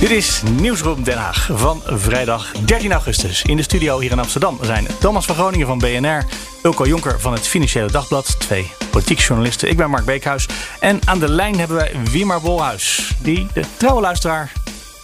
[0.00, 3.42] Dit is Nieuwsroom Den Haag van vrijdag 13 augustus.
[3.42, 6.24] In de studio hier in Amsterdam zijn Thomas van Groningen van BNR,
[6.62, 9.70] Ulko Jonker van het Financiële Dagblad, twee politiek journalisten.
[9.70, 10.46] Ik ben Mark Beekhuis
[10.80, 14.52] en aan de lijn hebben wij Wiemar Bolhuis, die de trouwe luisteraar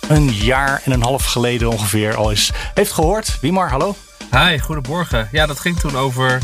[0.09, 3.39] een jaar en een half geleden ongeveer al eens heeft gehoord.
[3.41, 3.97] Wiemar, hallo.
[4.31, 5.29] Hi, goedemorgen.
[5.33, 6.43] Ja, dat ging toen over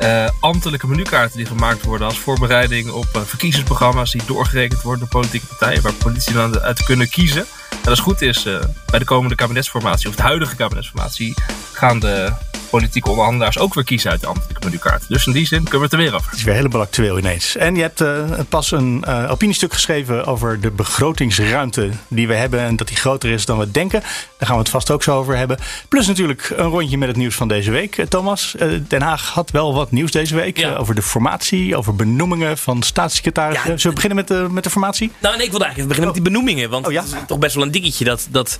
[0.00, 5.20] uh, ambtelijke menukaarten die gemaakt worden als voorbereiding op uh, verkiezingsprogramma's die doorgerekend worden door
[5.20, 7.46] politieke partijen, waar politici dan uit kunnen kiezen.
[7.82, 11.34] En als het goed is, uh, bij de komende kabinetsformatie, of de huidige kabinetsformatie,
[11.72, 12.32] gaan de
[12.72, 15.08] politieke onderhandelaars ook weer kiezen uit de ambtelijke menukaart.
[15.08, 16.30] Dus in die zin kunnen we het er weer over.
[16.30, 17.56] Het is weer helemaal actueel ineens.
[17.56, 22.60] En je hebt uh, pas een uh, opiniestuk geschreven over de begrotingsruimte die we hebben.
[22.60, 24.00] En dat die groter is dan we denken.
[24.00, 25.58] Daar gaan we het vast ook zo over hebben.
[25.88, 27.96] Plus natuurlijk een rondje met het nieuws van deze week.
[27.96, 28.54] Uh, Thomas,
[28.88, 30.58] Den Haag had wel wat nieuws deze week.
[30.58, 30.74] Ja.
[30.74, 33.70] over de formatie, over benoemingen van staatssecretarissen.
[33.70, 35.12] Ja, Zullen we beginnen met de, met de formatie?
[35.18, 36.24] Nou, nee, ik wilde eigenlijk beginnen oh.
[36.24, 36.70] met die benoemingen.
[36.70, 37.02] Want oh, ja?
[37.02, 38.58] het is toch best wel een dingetje dat, dat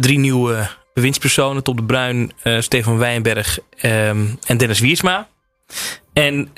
[0.00, 5.28] drie nieuwe bewindspersonen, Top de Bruin, uh, Stefan Wijnberg um, en Dennis Wiersma.
[6.12, 6.48] En uh,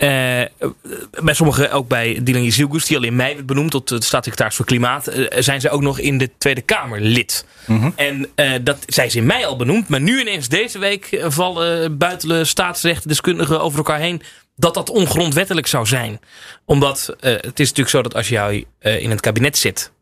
[1.22, 4.56] bij sommigen, ook bij Dylan Jezilgus, die al in mei werd benoemd tot de staatssecretaris
[4.56, 7.46] voor Klimaat, uh, zijn ze ook nog in de Tweede Kamer lid.
[7.66, 7.92] Mm -hmm.
[7.96, 8.30] En
[8.64, 13.60] dat zijn ze in mei al benoemd, maar nu ineens deze week vallen buiten staatsrechtdeskundigen
[13.60, 14.22] over elkaar heen
[14.56, 16.20] dat dat ongrondwettelijk zou zijn.
[16.64, 19.92] Omdat het is natuurlijk zo dat als jij in het kabinet zit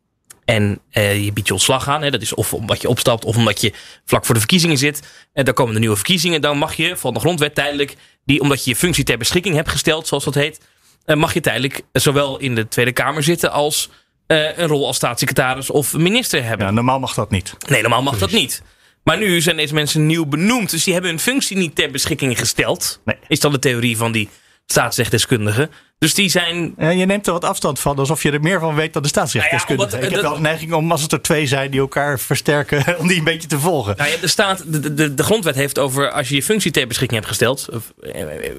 [0.47, 2.03] en uh, je biedt je ontslag aan.
[2.03, 3.73] Hè, dat is of omdat je opstapt of omdat je
[4.05, 5.03] vlak voor de verkiezingen zit.
[5.33, 6.41] En dan komen de nieuwe verkiezingen.
[6.41, 9.69] Dan mag je van de grondwet tijdelijk, die, omdat je je functie ter beschikking hebt
[9.69, 10.61] gesteld, zoals dat heet,
[11.07, 13.91] uh, mag je tijdelijk zowel in de Tweede Kamer zitten als
[14.27, 16.67] een rol als staatssecretaris of minister hebben.
[16.67, 17.55] Ja, normaal mag dat niet.
[17.69, 18.63] Nee, normaal mag dat niet.
[19.05, 20.71] Maar nu zijn deze mensen nieuw benoemd.
[20.71, 23.01] Dus die hebben hun functie niet ter beschikking gesteld.
[23.05, 23.17] Nee.
[23.29, 24.29] Is dan de theorie van die
[24.67, 25.71] staatsrechtdeskundigen.
[25.99, 26.75] Dus die zijn.
[26.79, 29.09] Ja, je neemt er wat afstand van, alsof je er meer van weet dan de
[29.09, 29.91] staatsrechtdeskundigen.
[29.91, 32.19] Nou ja, ik heb wel de neiging om, als het er twee zijn die elkaar
[32.21, 33.97] versterken, om die een beetje te volgen.
[33.97, 36.87] Nou ja, de, staat, de, de, de grondwet heeft over als je je functie ter
[36.87, 37.69] beschikking hebt gesteld.
[37.73, 38.53] Of, eh, eh,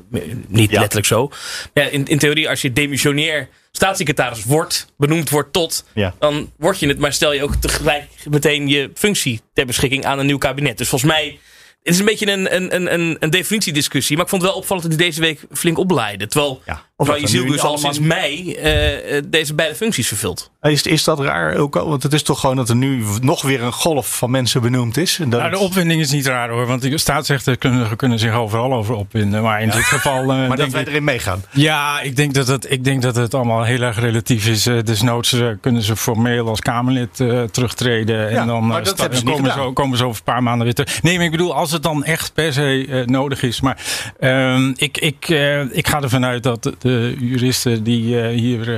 [0.47, 0.79] niet ja.
[0.79, 1.31] letterlijk zo.
[1.73, 6.15] Ja, in, in theorie, als je demissionair staatssecretaris wordt, benoemd wordt tot, ja.
[6.19, 6.99] dan word je het.
[6.99, 10.77] Maar stel je ook tegelijk meteen je functie ter beschikking aan een nieuw kabinet.
[10.77, 11.39] Dus volgens mij
[11.87, 14.15] het is een beetje een, een, een, definitiediscussie.
[14.15, 16.27] Maar ik vond het wel opvallend dat hij deze week flink opleidde.
[16.27, 16.61] Terwijl,
[17.05, 20.51] terwijl je ziel dus al sinds mei uh, deze beide functies vervult.
[20.61, 21.89] Is, is dat raar ook al?
[21.89, 24.97] Want het is toch gewoon dat er nu nog weer een golf van mensen benoemd
[24.97, 25.19] is.
[25.19, 26.65] En dat nou, de opwinding is niet raar hoor.
[26.65, 29.43] Want de staatsrechten kunnen, kunnen zich overal over opwinden.
[29.43, 29.73] Maar in ja.
[29.73, 30.21] dit geval...
[30.21, 31.43] Uh, maar dat wij erin meegaan.
[31.51, 34.67] Ja, ik denk dat het, ik denk dat het allemaal heel erg relatief is.
[34.67, 37.15] Uh, desnoods kunnen ze formeel als Kamerlid
[37.51, 38.31] terugtreden.
[38.31, 40.65] Ja, en dan, maar dat hebben ze komen, zo, komen ze over een paar maanden
[40.65, 41.01] weer terug.
[41.01, 43.61] Nee, maar ik bedoel, als het dan echt per se nodig is.
[43.61, 43.77] Maar
[44.19, 45.29] ehm, ik, ik,
[45.71, 46.86] ik ga ervan uit dat de
[47.19, 48.69] juristen die hier...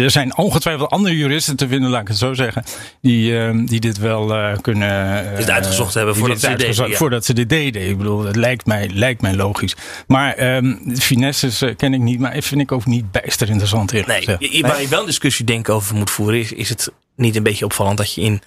[0.00, 2.64] er zijn ongetwijfeld andere juristen te vinden, laat ik het zo zeggen.
[3.00, 4.88] Die, die dit wel kunnen.
[5.36, 6.96] Het uitgezocht hebben voordat ze, deden, ja.
[6.96, 7.88] voordat ze dit deden.
[7.88, 9.76] Ik bedoel, het lijkt mij, lijkt mij logisch.
[10.06, 13.92] Maar um, finesses ken ik niet, maar vind ik ook niet bijster interessant.
[13.92, 14.60] Nee, gezegd.
[14.60, 17.64] waar je wel een discussie denk over moet voeren, is, is het niet een beetje
[17.64, 18.42] opvallend dat je in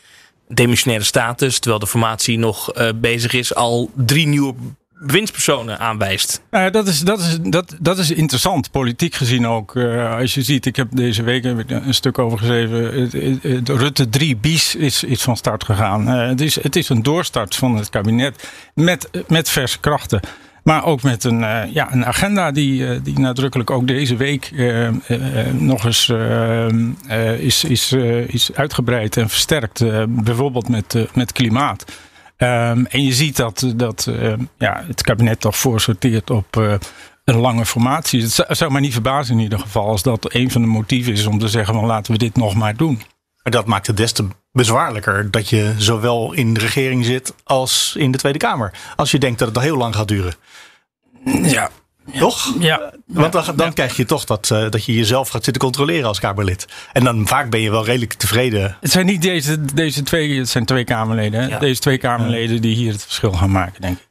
[0.47, 4.53] demissionaire status, terwijl de formatie nog bezig is, al drie nieuwe
[5.02, 6.42] winstpersonen aanwijst.
[6.50, 9.76] Dat, is, dat, is, dat, dat is interessant, politiek gezien ook.
[9.76, 13.10] Uh, als je ziet, ik heb deze week een stuk over geschreven.
[13.66, 16.08] Rutte 3 bis is, is van start gegaan.
[16.08, 20.20] Uh, het, is, het is een doorstart van het kabinet met, met verse krachten.
[20.64, 24.52] Maar ook met een, uh, ja, een agenda die, die nadrukkelijk ook deze week
[25.52, 26.10] nog eens
[27.40, 27.94] is, is,
[28.28, 29.84] is uitgebreid en versterkt.
[30.08, 31.86] bijvoorbeeld met, met klimaat.
[32.44, 36.73] Um, en je ziet dat, dat uh, ja, het kabinet toch voorsorteert op uh,
[37.26, 38.22] een lange formatie.
[38.22, 41.14] Het zou, zou mij niet verbazen in ieder geval als dat een van de motieven
[41.14, 43.02] is om te zeggen van laten we dit nog maar doen.
[43.43, 47.96] Maar dat maakt het des te bezwaarlijker dat je zowel in de regering zit als
[47.97, 48.72] in de Tweede Kamer.
[48.96, 50.34] Als je denkt dat het al heel lang gaat duren.
[51.41, 51.70] Ja,
[52.19, 52.53] toch?
[52.59, 52.93] Ja.
[53.05, 56.19] Want dan, dan krijg je toch dat, uh, dat je jezelf gaat zitten controleren als
[56.19, 56.67] Kamerlid.
[56.93, 58.78] En dan vaak ben je wel redelijk tevreden.
[58.81, 61.49] Het zijn niet deze, deze twee, het zijn twee Kamerleden.
[61.49, 61.59] Ja.
[61.59, 64.08] Deze twee Kamerleden die hier het verschil gaan maken, denk ik.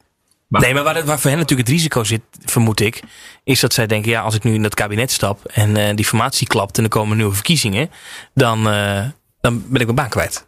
[0.47, 0.61] Maar.
[0.61, 3.03] Nee, maar waar, waar, voor hen natuurlijk het risico zit, vermoed ik,
[3.43, 6.05] is dat zij denken: ja, als ik nu in dat kabinet stap en uh, die
[6.05, 7.89] formatie klapt en er komen nieuwe verkiezingen,
[8.33, 9.05] dan, uh,
[9.41, 10.47] dan ben ik mijn baan kwijt.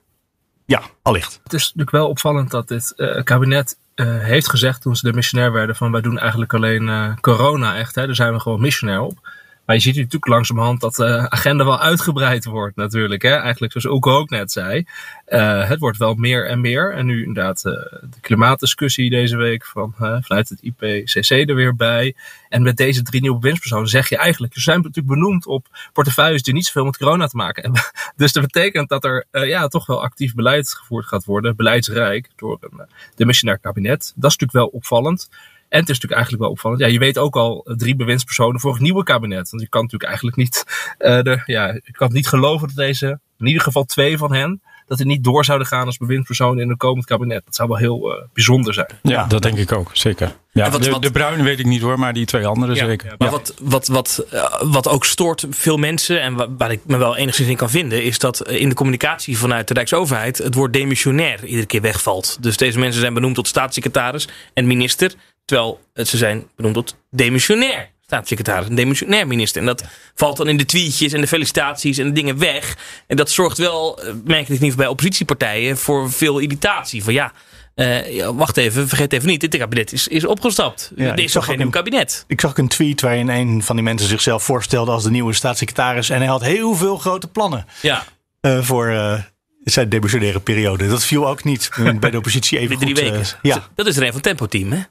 [0.65, 1.39] Ja, allicht.
[1.44, 3.77] Het is natuurlijk wel opvallend dat dit kabinet
[4.07, 7.95] heeft gezegd toen ze de missionair werden: van wij doen eigenlijk alleen corona echt.
[7.95, 9.17] Hè, daar zijn we gewoon missionair op.
[9.65, 13.21] Maar je ziet natuurlijk langzamerhand dat de agenda wel uitgebreid wordt natuurlijk.
[13.21, 13.36] Hè?
[13.36, 14.86] Eigenlijk zoals Oeke ook net zei.
[15.27, 16.94] Uh, het wordt wel meer en meer.
[16.94, 22.15] En nu inderdaad uh, de klimaatdiscussie deze week van, vanuit het IPCC er weer bij.
[22.50, 24.54] En met deze drie nieuwe bewindspersonen zeg je eigenlijk...
[24.54, 27.81] ze zijn natuurlijk benoemd op portefeuilles die niet zoveel met corona te maken hebben.
[28.15, 31.56] dus dat betekent dat er ja, toch wel actief beleid gevoerd gaat worden.
[31.56, 34.00] Beleidsrijk door een demissionair kabinet.
[34.15, 35.30] Dat is natuurlijk wel opvallend.
[35.74, 36.81] En het is natuurlijk eigenlijk wel opvallend.
[36.81, 39.50] Ja, je weet ook al eh, drie bewindspersonen voor het nieuwe kabinet.
[39.50, 40.64] Want je kan natuurlijk eigenlijk niet,
[41.00, 44.62] uh, de, ja, je kan niet geloven dat deze, in ieder geval twee van hen,
[44.88, 47.46] dat die niet door zouden gaan als bewindspersoon in een komend kabinet.
[47.46, 48.88] Dat zou wel heel uh, bijzonder zijn.
[49.02, 50.36] Ja, dat denk ik ook, zeker.
[50.52, 52.86] Ja, wat, de, wat, de Bruine weet ik niet hoor, maar die twee anderen ja,
[52.86, 53.08] zeker.
[53.08, 54.25] Ja, maar wat, wat, wat,
[54.62, 58.04] wat ook stoort veel mensen en waar, waar, ik me wel enigszins in kan vinden,
[58.04, 62.38] is dat in de communicatie vanuit de Rijksoverheid het woord demissionair iedere keer wegvalt.
[62.42, 65.14] Dus deze mensen zijn benoemd tot staatssecretaris en minister.
[65.45, 69.62] Terwijl ze zijn benoemd tot demissionair staatssecretaris, een demissionair minister.
[69.62, 69.84] En dat
[70.16, 72.78] valt dan in de tweetjes en de felicitaties en de dingen weg.
[73.07, 77.04] En dat zorgt wel, eh, merk ik niet bij oppositiepartijen, voor veel irritatie.
[77.04, 77.31] Van ja,
[77.75, 80.92] uh, wacht even, vergeet even niet, dit kabinet is, is opgestapt.
[80.95, 82.24] Ja, er is toch geen nieuw kabinet.
[82.28, 85.34] Ik zag ook een tweet waarin een van die mensen zichzelf voorstelde als de nieuwe
[85.34, 86.10] staatssecretaris.
[86.10, 88.06] En hij had heel veel grote plannen ja.
[88.42, 89.19] Uh, voor uh,
[89.63, 90.88] zijn demissionaire periode.
[90.88, 91.69] Dat viel ook niet
[92.00, 93.04] bij de oppositie even drie goed.
[93.04, 93.25] weken.
[93.42, 93.68] ja.
[93.75, 94.81] Dat is er een van Tempo Team, hè?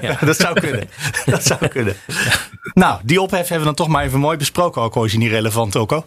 [0.00, 0.18] Ja.
[0.26, 0.88] dat zou kunnen.
[1.26, 1.96] Dat zou kunnen.
[2.74, 5.30] Nou, die ophef hebben we dan toch maar even mooi besproken, ook al is niet
[5.30, 6.04] relevant, ook al.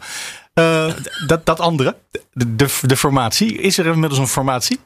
[0.59, 0.94] Uh,
[1.27, 1.95] dat, dat andere,
[2.31, 3.61] de, de, de, formatie.
[3.61, 4.79] Is er inmiddels een formatie?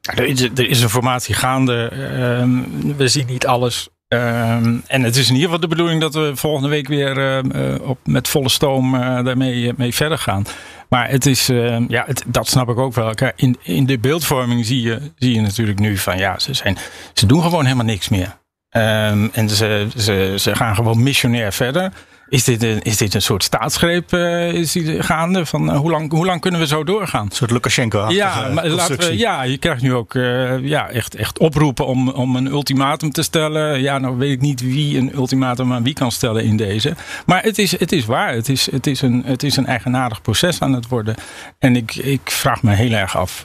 [0.00, 1.90] Er is, er is een formatie gaande.
[1.92, 3.88] Uh, we zien niet alles.
[4.08, 4.52] Uh,
[4.86, 7.98] en het is in ieder geval de bedoeling dat we volgende week weer uh, op,
[8.04, 8.92] met volle stoom
[9.24, 10.44] daarmee mee verder gaan.
[10.88, 13.12] Maar het is, uh, ja, het, dat snap ik ook wel.
[13.36, 16.76] In, in de beeldvorming zie je, zie je natuurlijk nu van ja, ze, zijn,
[17.12, 18.36] ze doen gewoon helemaal niks meer.
[18.76, 21.92] Um, en ze, ze, ze gaan gewoon missionair verder.
[22.28, 25.46] Is dit een, is dit een soort staatsgreep uh, is die gaande?
[25.46, 27.24] Van, uh, hoe, lang, hoe lang kunnen we zo doorgaan?
[27.24, 28.06] Een soort Lukashenko.
[28.08, 32.08] Ja, maar laten we, ja, je krijgt nu ook uh, ja, echt, echt oproepen om,
[32.08, 33.80] om een ultimatum te stellen.
[33.80, 36.94] Ja, nou weet ik niet wie een ultimatum aan wie kan stellen in deze.
[37.26, 38.34] Maar het is, het is waar.
[38.34, 41.14] Het is, het, is een, het is een eigenaardig proces aan het worden.
[41.58, 43.42] En ik, ik vraag me heel erg af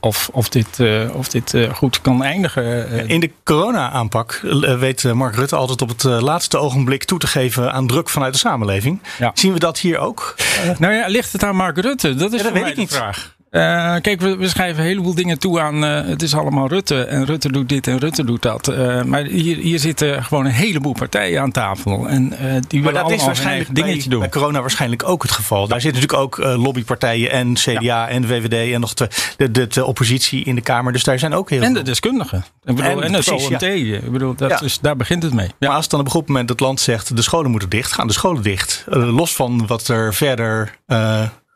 [0.00, 0.80] of, of dit,
[1.12, 3.08] of dit goed kan eindigen.
[3.08, 4.40] In de corona-aanpak
[4.78, 8.48] weet Mark Rutte altijd op het laatste ogenblik toe te geven aan druk vanuit de
[8.48, 9.00] samenleving.
[9.34, 10.34] Zien we dat hier ook?
[10.78, 12.14] nou ja, ligt het aan Mark Rutte?
[12.14, 12.94] Dat is ja, dat weet ik niet.
[12.94, 13.34] vraag.
[13.52, 15.84] Uh, kijk, we, we, schrijven een heleboel dingen toe aan.
[15.84, 17.04] Uh, het is allemaal Rutte.
[17.04, 18.68] En Rutte doet dit en Rutte doet dat.
[18.68, 22.08] Uh, maar hier, hier zitten gewoon een heleboel partijen aan tafel.
[22.08, 22.28] En
[22.68, 24.20] die willen allemaal waarschijnlijk dingetje doen.
[24.20, 25.68] Bij corona waarschijnlijk ook het geval.
[25.68, 28.08] Daar zitten natuurlijk ook lobbypartijen en CDA ja.
[28.08, 29.08] en VVD en nog de,
[29.50, 30.92] de, de, oppositie in de Kamer.
[30.92, 32.44] Dus daar zijn ook heel En de deskundigen.
[32.64, 33.60] Ik bedoel, en, en het OMT.
[33.60, 33.96] Ja.
[33.96, 35.50] Ik bedoel, dat is, daar begint het mee.
[35.58, 38.06] Maar als dan op een goed moment het land zegt de scholen moeten dicht, gaan
[38.06, 38.84] de scholen dicht.
[38.88, 40.78] los van wat er verder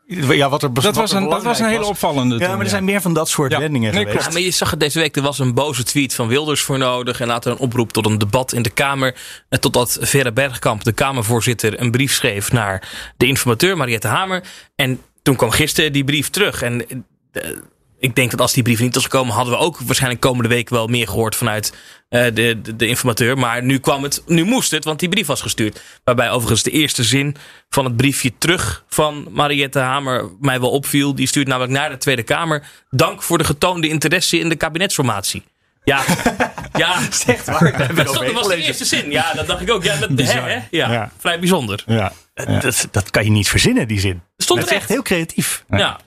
[0.07, 2.37] ja, wat er dat, was een, dat was een hele opvallende.
[2.37, 3.59] Ja, maar er zijn meer van dat soort ja.
[3.59, 4.25] wendingen nee, geweest.
[4.25, 6.77] Ja, maar je zag het deze week, er was een boze tweet van Wilders voor
[6.77, 7.19] nodig.
[7.19, 9.15] En later een oproep tot een debat in de Kamer.
[9.49, 14.43] En totdat Vera Bergkamp, de Kamervoorzitter, een brief schreef naar de informateur Mariette Hamer.
[14.75, 16.61] En toen kwam gisteren die brief terug.
[16.61, 17.61] En de,
[17.99, 20.69] ik denk dat als die brief niet was gekomen, hadden we ook waarschijnlijk komende week
[20.69, 21.73] wel meer gehoord vanuit
[22.09, 23.37] uh, de, de, de, informateur.
[23.37, 25.81] Maar nu kwam het, nu moest het, want die brief was gestuurd.
[26.03, 27.35] Waarbij overigens de eerste zin
[27.69, 31.15] van het briefje terug van Mariette Hamer mij wel opviel.
[31.15, 32.67] Die stuurt namelijk naar de Tweede Kamer.
[32.89, 35.43] Dank voor de getoonde interesse in de kabinetsformatie.
[35.83, 36.03] Ja,
[36.73, 37.11] ja.
[37.11, 37.95] Zegt waar.
[37.95, 39.11] Dat, dat was de eerste zin.
[39.11, 39.83] Ja, dat dacht ik ook.
[39.83, 40.59] Ja, dat, hè, hè?
[40.71, 41.83] Ja, ja, vrij bijzonder.
[41.85, 42.11] Ja.
[42.33, 42.59] ja.
[42.59, 44.21] Dat, dat kan je niet verzinnen, die zin.
[44.37, 45.63] Stond dat is echt heel creatief.
[45.69, 45.99] Ja.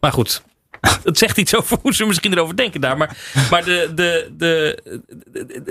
[0.00, 0.42] Maar goed,
[1.04, 2.96] het zegt iets over hoe ze misschien erover denken daar.
[2.96, 3.16] Maar,
[3.50, 4.82] maar de, de, de,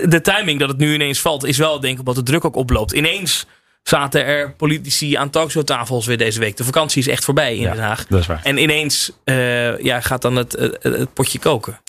[0.08, 2.56] de, timing dat het nu ineens valt, is wel denk ik wat de druk ook
[2.56, 2.92] oploopt.
[2.92, 3.46] Ineens
[3.82, 6.56] zaten er politici aan talkshowtafels weer deze week.
[6.56, 8.06] De vakantie is echt voorbij in Den Haag.
[8.06, 8.40] Dat is waar.
[8.42, 11.80] En ineens uh, ja, gaat dan het, het, potje koken.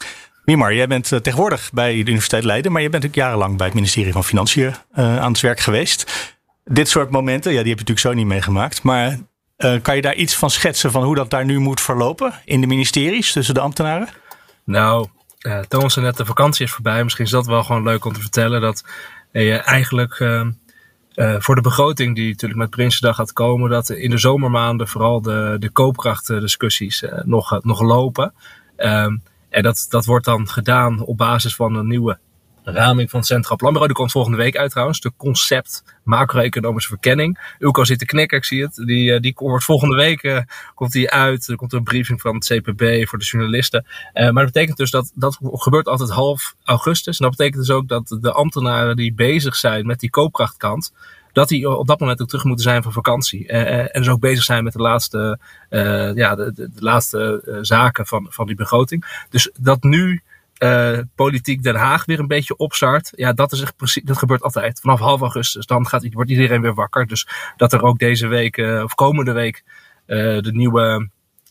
[0.46, 3.76] Mimar, jij bent tegenwoordig bij de Universiteit Leiden, maar je bent ook jarenlang bij het
[3.76, 6.32] ministerie van Financiën uh, aan het werk geweest.
[6.66, 8.84] Dit soort momenten, ja, die heb je natuurlijk zo niet meegemaakt.
[8.84, 9.18] Maar
[9.66, 12.62] uh, kan je daar iets van schetsen van hoe dat daar nu moet verlopen in
[12.62, 14.08] de ministeries tussen de ambtenaren?
[14.64, 15.08] Nou,
[15.42, 17.04] uh, Thomas net de vakantie is voorbij.
[17.04, 18.84] Misschien is dat wel gewoon leuk om te vertellen dat
[19.32, 20.48] je eigenlijk uh,
[21.40, 25.56] voor de begroting die natuurlijk met Prinsjesdag gaat komen, dat in de zomermaanden vooral de,
[25.60, 28.34] de koopkrachtdiscussies nog, nog lopen.
[28.76, 29.18] Ehm,
[29.50, 32.20] en dat, dat wordt dan gedaan op basis van een nieuwe
[32.72, 33.88] raming van Centraal Planbureau.
[33.88, 35.00] Die komt volgende week uit trouwens.
[35.00, 37.56] De concept macro-economische verkenning.
[37.60, 38.76] Ulko zit te knikken, ik zie het.
[38.76, 40.40] Die, uh, die wordt volgende week uh,
[40.76, 41.48] komt die uit.
[41.48, 43.86] Er komt een briefing van het CPB voor de journalisten.
[44.14, 47.20] Uh, maar dat betekent dus dat dat gebeurt altijd half augustus.
[47.20, 50.94] En dat betekent dus ook dat de ambtenaren die bezig zijn met die koopkrachtkant
[51.32, 53.48] dat die op dat moment ook terug moeten zijn van vakantie.
[53.48, 55.40] En dus ook bezig zijn met de laatste,
[56.16, 59.26] ja, de, laatste zaken van, van die begroting.
[59.30, 60.22] Dus dat nu
[61.16, 63.12] politiek Den Haag weer een beetje opstart.
[63.16, 64.80] Ja, dat, is echt precies, dat gebeurt altijd.
[64.80, 65.66] Vanaf half augustus.
[65.66, 67.08] Dan gaat, wordt iedereen weer wakker.
[67.08, 69.64] Dus dat er ook deze week, of komende week,
[70.06, 71.10] de nieuwe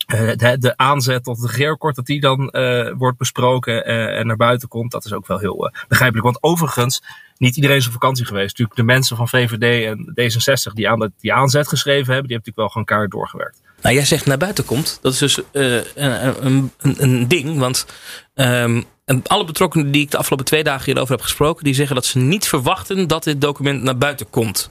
[0.08, 2.52] de, de, aanzet tot het regeerakkoord, dat die dan
[2.96, 6.24] wordt besproken en naar buiten komt, dat is ook wel heel begrijpelijk.
[6.24, 7.02] Want overigens,
[7.36, 8.48] niet iedereen is op vakantie geweest.
[8.48, 12.36] Natuurlijk de mensen van VVD en D66 die aan de, die aanzet geschreven hebben, die
[12.36, 13.62] hebben natuurlijk wel gewoon kaart doorgewerkt.
[13.82, 14.98] Nou, jij zegt naar buiten komt.
[15.02, 17.86] Dat is dus een, een, een, ding, want
[18.34, 18.84] um,
[19.26, 22.18] alle betrokkenen die ik de afgelopen twee dagen hierover heb gesproken, die zeggen dat ze
[22.18, 24.70] niet verwachten dat dit document naar buiten komt.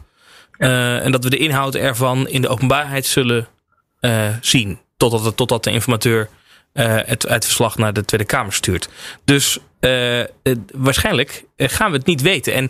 [0.58, 1.00] Ja.
[1.00, 3.48] en dat we de inhoud ervan in de openbaarheid zullen
[4.42, 4.80] zien.
[4.98, 6.30] Totdat, totdat de informateur
[6.74, 8.90] uh, het, het verslag naar de Tweede Kamer stuurt.
[9.26, 9.60] Dus
[10.74, 12.54] waarschijnlijk gaan we het niet weten.
[12.54, 12.70] En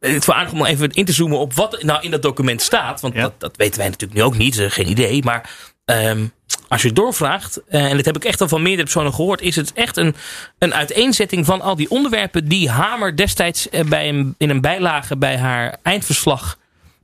[0.00, 3.00] het is aardig om even in te zoomen op wat nou in dat document staat.
[3.00, 3.20] Want ja.
[3.20, 5.22] dat, dat weten wij natuurlijk nu ook niet, geen idee.
[5.22, 5.50] Maar
[5.84, 6.32] um,
[6.70, 9.72] als je doorvraagt, en dat heb ik echt al van meerdere personen gehoord, is het
[9.72, 10.14] echt een,
[10.58, 15.36] een uiteenzetting van al die onderwerpen die Hamer destijds bij een, in een bijlage bij
[15.36, 16.58] haar eindverslag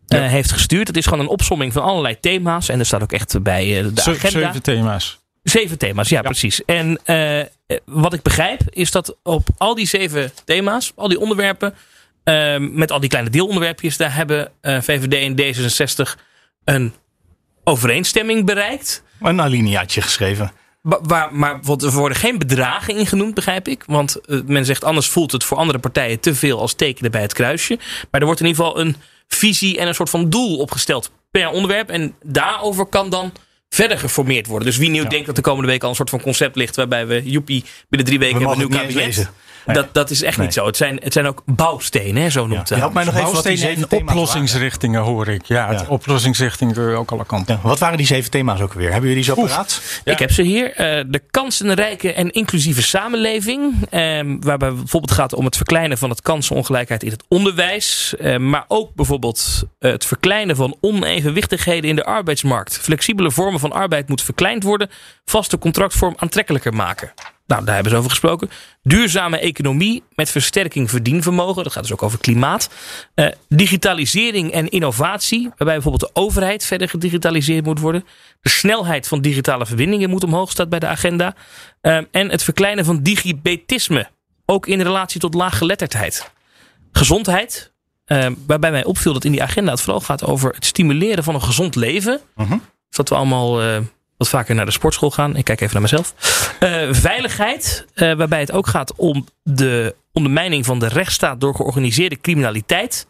[0.07, 0.25] ja.
[0.25, 0.87] uh, heeft gestuurd.
[0.87, 2.69] Het is gewoon een opsomming van allerlei thema's.
[2.69, 4.41] En er staat ook echt bij uh, de Ze agenda.
[4.41, 5.19] Zeven thema's.
[5.43, 6.23] Zeven thema's, ja, ja.
[6.23, 6.65] precies.
[6.65, 7.41] En uh,
[7.85, 11.75] wat ik begrijp is dat op al die zeven thema's, al die onderwerpen,
[12.59, 16.21] met al die kleine deelonderwerpjes, daar hebben VVD en D66
[16.65, 16.93] een
[17.65, 19.05] overeenstemming bereikt.
[19.21, 20.53] Een alineaatje geschreven.
[20.83, 23.85] Waar, maar er worden geen bedragen in genoemd, begrijp ik.
[23.87, 27.33] Want men zegt anders voelt het voor andere partijen te veel als tekenen bij het
[27.33, 27.79] kruisje.
[28.11, 28.97] Maar er wordt in ieder geval een
[29.29, 31.89] visie en een soort van doel opgesteld per onderwerp.
[31.89, 33.33] En daarover kan dan
[33.69, 34.69] verder geformeerd worden.
[34.69, 35.09] Dus wie nu ja.
[35.09, 38.09] denkt dat de komende week al een soort van concept ligt waarbij we joepie binnen
[38.09, 39.17] drie weken we hebben een nieuw kabinet.
[39.17, 39.77] Nee.
[39.77, 40.47] Dat, dat is echt nee.
[40.47, 40.67] niet zo.
[40.67, 42.69] Het zijn, het zijn ook bouwstenen, hè, zo noemt het.
[42.69, 42.77] Ja.
[42.77, 45.45] Help mij nog even wat die zeven en oplossingsrichtingen hoor ik.
[45.45, 45.85] Ja, ja.
[45.89, 47.55] oplossingsrichtingen ook alle kanten.
[47.63, 47.69] Ja.
[47.69, 48.91] Wat waren die zeven thema's ook weer?
[48.91, 50.01] Hebben jullie die zo paraat?
[50.05, 50.71] Ik heb ze hier.
[50.71, 53.75] Uh, de kansenrijke en inclusieve samenleving.
[53.75, 58.15] Uh, waarbij bijvoorbeeld gaat om het verkleinen van het kansenongelijkheid in het onderwijs.
[58.21, 62.79] Uh, maar ook bijvoorbeeld het verkleinen van onevenwichtigheden in de arbeidsmarkt.
[62.79, 64.91] Flexibele vormen van arbeid moeten verkleind worden.
[65.25, 67.13] Vaste contractvorm aantrekkelijker maken.
[67.47, 68.51] Nou, daar hebben ze over gesproken.
[68.83, 71.65] Duurzame economie met versterking verdienvermogen.
[71.65, 72.71] Dat gaat dus ook over klimaat.
[73.15, 75.43] Uh, digitalisering en innovatie.
[75.43, 78.05] Waarbij bijvoorbeeld de overheid verder gedigitaliseerd moet worden.
[78.41, 81.35] De snelheid van digitale verbindingen moet omhoog staan bij de agenda.
[81.83, 84.09] Uh, en het verkleinen van digibetisme.
[84.47, 86.31] Ook in relatie tot laaggeletterdheid.
[86.93, 87.73] Gezondheid.
[88.07, 91.35] Uh, waarbij mij opviel dat in die agenda het vooral gaat over het stimuleren van
[91.35, 92.21] een gezond leven.
[92.35, 92.53] -huh.
[92.91, 93.83] Dat we allemaal
[94.17, 95.37] wat vaker naar de sportschool gaan.
[95.37, 96.15] Ik kijk even naar mezelf.
[96.61, 102.21] Uh, veiligheid, uh, waarbij het ook gaat om de ondermijning van de rechtsstaat door georganiseerde
[102.21, 103.07] criminaliteit.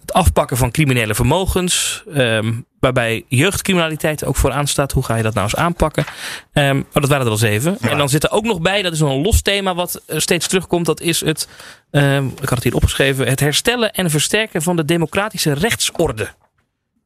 [0.00, 2.04] Het afpakken van criminele vermogens.
[2.16, 4.92] Um, waarbij jeugdcriminaliteit ook vooraan staat.
[4.92, 6.04] Hoe ga je dat nou eens aanpakken?
[6.52, 7.76] Um, oh, dat waren er al zeven.
[7.80, 7.88] Ja.
[7.88, 10.46] En dan zit er ook nog bij, dat is nog een los thema wat steeds
[10.46, 10.86] terugkomt.
[10.86, 11.48] Dat is het,
[11.90, 16.28] um, ik had het hier opgeschreven, het herstellen en versterken van de democratische rechtsorde.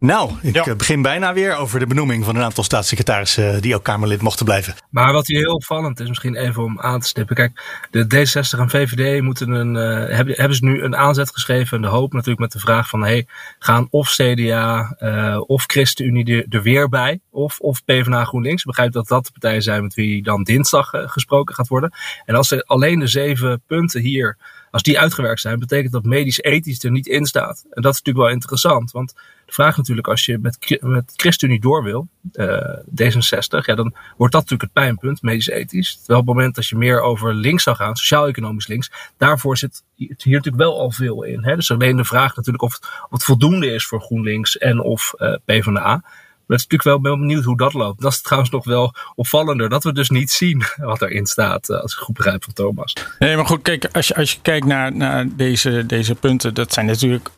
[0.03, 0.75] Nou, ik ja.
[0.75, 4.75] begin bijna weer over de benoeming van een aantal staatssecretarissen die ook Kamerlid mochten blijven.
[4.91, 7.37] Maar wat hier heel opvallend is, misschien even om aan te stippen.
[7.37, 11.77] Kijk, de D66 en VVD moeten een, uh, hebben, hebben ze nu een aanzet geschreven.
[11.77, 13.27] En de hoop natuurlijk met de vraag van, hey,
[13.59, 17.21] gaan of CDA uh, of ChristenUnie er weer bij?
[17.31, 18.61] Of, of PvdA GroenLinks?
[18.61, 21.93] Ik begrijp dat dat de partijen zijn met wie dan dinsdag uh, gesproken gaat worden.
[22.25, 24.37] En als er alleen de zeven punten hier
[24.71, 27.65] als die uitgewerkt zijn, betekent dat medisch-ethisch er niet in staat.
[27.71, 29.15] En dat is natuurlijk wel interessant, want
[29.55, 34.43] vraag natuurlijk, als je met, met ChristenUnie door wil, uh, D66, ja, dan wordt dat
[34.43, 35.97] natuurlijk het pijnpunt, medisch-ethisch.
[35.97, 39.83] Terwijl op het moment dat je meer over links zou gaan, sociaal-economisch links, daarvoor zit
[39.97, 41.45] hier natuurlijk wel al veel in.
[41.45, 41.57] Hè?
[41.57, 45.15] Dus alleen de vraag natuurlijk of het, of het voldoende is voor GroenLinks en of
[45.17, 46.03] uh, PvdA.
[46.47, 48.01] Maar het is natuurlijk wel benieuwd hoe dat loopt.
[48.01, 49.69] Dat is trouwens nog wel opvallender.
[49.69, 51.71] Dat we dus niet zien wat erin staat.
[51.71, 52.97] Als ik goed begrijp van Thomas.
[53.19, 56.55] Nee, maar goed, kijk, als je, als je kijkt naar, naar deze, deze punten.
[56.55, 57.29] Dat zijn natuurlijk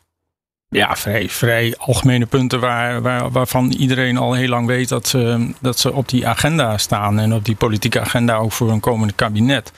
[0.75, 5.51] ja, vrij, vrij algemene punten waar, waar, waarvan iedereen al heel lang weet dat ze,
[5.61, 7.19] dat ze op die agenda staan.
[7.19, 9.73] En op die politieke agenda ook voor een komende kabinet.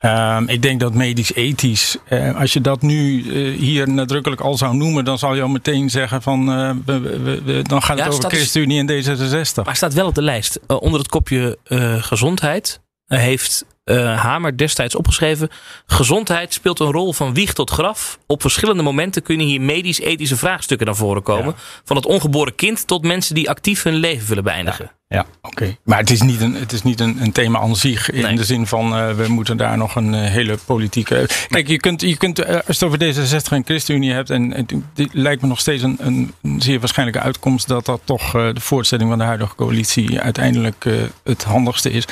[0.00, 4.76] Um, ik denk dat medisch-ethisch, uh, als je dat nu uh, hier nadrukkelijk al zou
[4.76, 8.08] noemen, dan zal je al meteen zeggen van, uh, we, we, we, dan gaat het
[8.08, 9.64] over ChristenUnie en D66.
[9.64, 10.60] Maar staat wel op de lijst.
[10.66, 11.58] onder het kopje
[12.00, 15.48] gezondheid heeft uh, Hamer destijds opgeschreven.
[15.86, 18.18] Gezondheid speelt een rol van wieg tot graf.
[18.26, 21.54] Op verschillende momenten kunnen hier medisch-ethische vraagstukken naar voren komen.
[21.84, 24.84] Van het ongeboren kind tot mensen die actief hun leven willen beëindigen.
[24.84, 25.05] Ja,
[25.42, 25.76] oké.
[25.82, 28.10] Maar het is niet een, het is niet een, een thema aan zich.
[28.10, 31.28] In de zin van uh, we moeten daar nog een uh, hele politieke.
[31.48, 34.30] Kijk, je kunt, je kunt, uh, als je het over D66 en ChristenUnie hebt.
[34.30, 37.68] En, dit lijkt me nog steeds een, een, zeer waarschijnlijke uitkomst.
[37.68, 40.86] dat dat toch de voortzetting van de huidige coalitie uiteindelijk
[41.24, 42.04] het handigste is.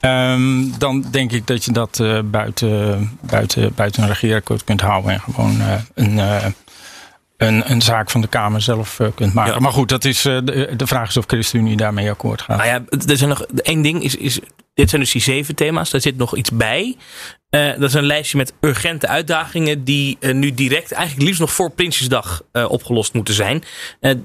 [0.00, 5.10] Um, dan denk ik dat je dat buiten, buiten, buiten een regeerakkoord kunt houden.
[5.12, 5.60] En gewoon
[5.94, 6.54] een
[7.42, 9.62] een, een zaak van de Kamer zelf uh, kunt maken.
[9.62, 12.56] Maar goed, dat is, uh, de, de, vraag is of ChristenUnie daarmee akkoord gaat.
[12.56, 14.02] Nou ja, er zijn nog één ding.
[14.02, 14.40] Is, is,
[14.74, 15.90] dit zijn dus die zeven thema's.
[15.90, 16.96] Daar zit nog iets bij.
[17.50, 21.70] Uh, dat is een lijstje met urgente uitdagingen die nu direct, eigenlijk liefst nog voor
[21.70, 23.64] Prinsjesdag, opgelost moeten zijn.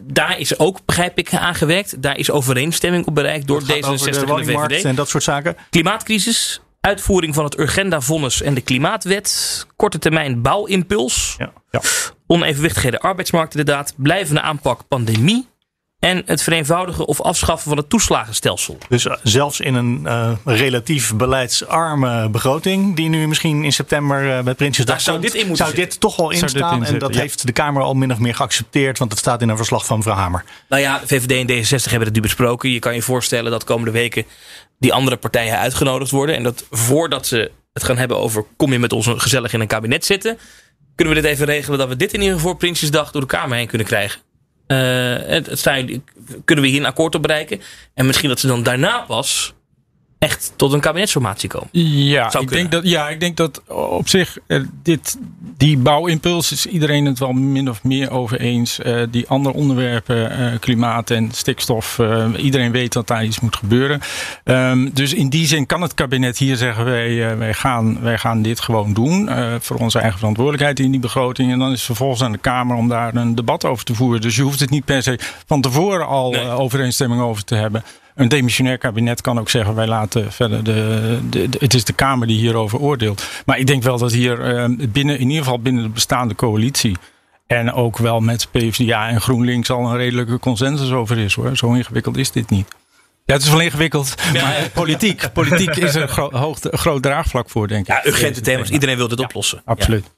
[0.02, 2.02] daar is ook, begrijp ik, aangewerkt.
[2.02, 4.84] Daar is overeenstemming op bereikt door D66 de en de VVD.
[4.84, 5.58] En dat soort zaken.
[5.70, 11.82] Klimaatcrisis, uitvoering van het Urgenda-vonnis en de Klimaatwet, korte termijn bouwimpuls, ja, ja.
[12.28, 15.48] Onevenwichtigheden arbeidsmarkt inderdaad, blijvende aanpak pandemie
[16.00, 18.78] en het vereenvoudigen of afschaffen van het toeslagenstelsel.
[18.90, 24.42] Dus eh, zelfs in een uh, relatief beleidsarme begroting, die nu misschien in september uh,
[24.42, 26.86] bij Prinsjesdag zou dit, in zou dit toch wel in staan.
[26.86, 29.58] En dat heeft de Kamer al min of meer geaccepteerd, want het staat in een
[29.58, 30.44] verslag van mevrouw Hamer.
[30.70, 32.70] Nou ja, VVD en D66 hebben het nu besproken.
[32.70, 34.26] Je kan je voorstellen dat komende weken
[34.80, 36.36] die andere partijen uitgenodigd worden.
[36.36, 39.68] En dat voordat ze het gaan hebben over kom je met ons gezellig in een
[39.68, 40.38] kabinet zitten.
[40.98, 43.58] Kunnen we dit even regelen dat we dit in ieder geval Prinsjesdag door de Kamer
[43.58, 44.22] heen kunnen krijgen.
[44.68, 46.02] Het, het,
[46.46, 47.62] kunnen we hier een akkoord op bereiken.
[47.94, 49.54] En misschien dat ze dan daarna pas
[50.20, 51.68] echt tot een kabinetsformatie komen.
[51.72, 55.18] Ja, ik denk dat, ja, ik denk dat op zich uh, dit,
[55.58, 58.80] die bouwimpuls is iedereen het wel min of meer over eens.
[58.80, 62.00] Uh, die andere onderwerpen, uh, klimaat en stikstof,
[62.38, 64.02] iedereen weet dat daar iets moet gebeuren.
[64.44, 68.42] Um, dus in die zin kan het kabinet hier zeggen: wij, wij, gaan, wij gaan
[68.42, 69.30] dit gewoon doen.
[69.62, 71.52] voor onze eigen verantwoordelijkheid in die begroting.
[71.52, 74.22] En dan is het vervolgens aan de Kamer om daar een debat over te voeren.
[74.22, 76.48] Dus je hoeft het niet per se van tevoren al nee.
[76.48, 77.84] overeenstemming over te hebben.
[78.18, 81.94] Een demissionair kabinet kan ook zeggen: wij laten verder de, de, de, Het is de
[81.94, 83.28] Kamer die hierover oordeelt.
[83.46, 86.98] Maar ik denk wel dat hier uh, binnen, in ieder geval binnen de bestaande coalitie.
[87.48, 91.58] En ook wel met PvdA en GroenLinks al een redelijke consensus over is hoor.
[91.58, 92.68] Zo ingewikkeld is dit niet.
[93.26, 94.16] Ja, het is wel ingewikkeld.
[94.34, 97.88] Maar politiek, politiek is er een gro hoog, groot draagvlak voor, denk ik.
[97.88, 98.70] Ja, urgente thema's.
[98.70, 99.62] Iedereen wil dit oplossen.
[99.66, 100.17] absoluut.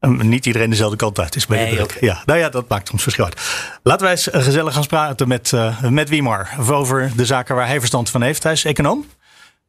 [0.00, 1.96] Um, niet iedereen dezelfde kant uit is bij nee, okay.
[2.00, 3.40] Ja, nou ja, dat maakt ons verschil uit.
[3.82, 7.78] Laten wij eens gezellig gaan praten met, uh, met Wiemar over de zaken waar hij
[7.78, 8.42] verstand van heeft.
[8.42, 9.06] Hij is econoom.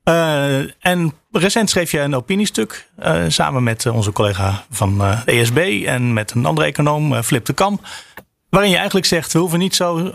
[0.04, 5.84] Uh, en recent schreef je een opiniestuk uh, samen met onze collega van de ESB
[5.86, 7.82] en met een andere econoom, Flip de Kam.
[8.50, 10.12] Waarin je eigenlijk zegt, we hoeven niet zo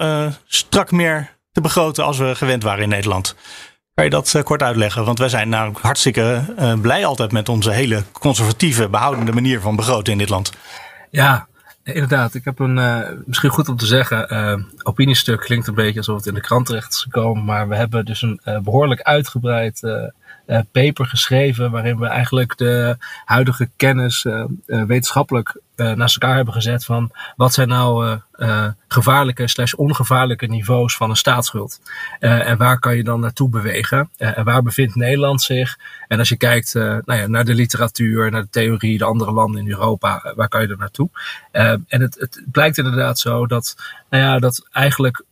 [0.46, 3.34] strak meer te begroten als we gewend waren in Nederland.
[3.94, 5.04] Kan je dat kort uitleggen?
[5.04, 9.76] Want wij zijn nou hartstikke uh, blij altijd met onze hele conservatieve, behoudende manier van
[9.76, 10.52] begroten in dit land.
[11.10, 11.46] Ja,
[11.82, 12.34] inderdaad.
[12.34, 16.26] Ik heb een, uh, misschien goed om te zeggen, opiniestuk klinkt een beetje alsof het
[16.26, 17.06] in de krant terecht is.
[17.44, 19.80] Maar we hebben dus een behoorlijk uitgebreid
[20.72, 24.26] paper geschreven waarin we eigenlijk de huidige kennis
[24.66, 28.18] wetenschappelijk uh, naast elkaar hebben gezet van wat zijn nou
[28.88, 31.80] gevaarlijke slash ongevaarlijke niveaus van een staatsschuld.
[32.18, 34.10] en waar kan je dan naartoe bewegen?
[34.16, 35.78] en waar bevindt Nederland zich?
[36.08, 39.60] En als je kijkt nou ja, naar de literatuur, naar de theorie, de andere landen
[39.60, 41.08] in Europa, waar kan je er naartoe?
[41.52, 43.76] en het, het blijkt inderdaad zo dat,
[44.10, 45.24] nou ja, dat eigenlijk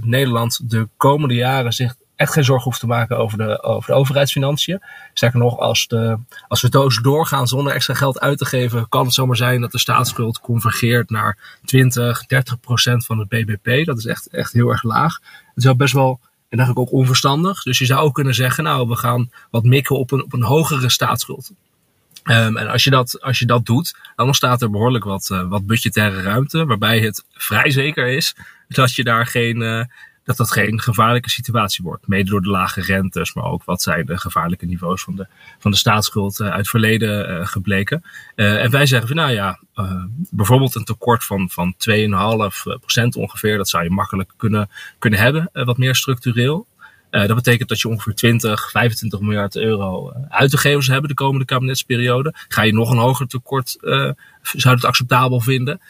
[0.00, 3.98] Nederland de komende jaren zich echt geen zorgen hoeft te maken over de, over de
[3.98, 4.82] overheidsfinanciën.
[5.14, 9.14] Sterker nog, als, de, als we doorgaan zonder extra geld uit te geven, kan het
[9.14, 13.86] zomaar zijn dat de staatsschuld convergeert naar 20, 30 procent van het BBP.
[13.86, 15.20] Dat is echt, echt heel erg laag.
[15.46, 17.62] Het is wel best wel, en eigenlijk ook onverstandig.
[17.62, 20.42] Dus je zou ook kunnen zeggen, nou, we gaan wat mikken op een, op een
[20.42, 21.50] hogere staatsschuld.
[22.24, 25.48] Um, en als je, dat, als je dat doet, dan ontstaat er behoorlijk wat, uh,
[25.48, 28.36] wat budgettaire ruimte, waarbij het vrij zeker is
[28.68, 29.84] dat je daar geen, uh,
[30.24, 32.06] dat dat geen gevaarlijke situatie wordt.
[32.06, 35.26] Mede door de lage rentes, maar ook wat zijn de gevaarlijke niveaus van de,
[35.58, 38.04] van de staatsschuld uh, uit verleden uh, gebleken.
[38.36, 39.58] Uh, en wij zeggen van nou ja,
[40.30, 45.78] bijvoorbeeld een tekort van, van 2,5% ongeveer, dat zou je makkelijk kunnen, kunnen hebben, wat
[45.78, 46.66] meer structureel.
[47.10, 51.22] dat betekent dat je ongeveer 20, 25 miljard euro uit te geven zou hebben de
[51.22, 52.34] komende kabinetsperiode.
[52.48, 53.76] Ga je nog een hoger tekort,
[54.42, 55.80] zou het acceptabel vinden,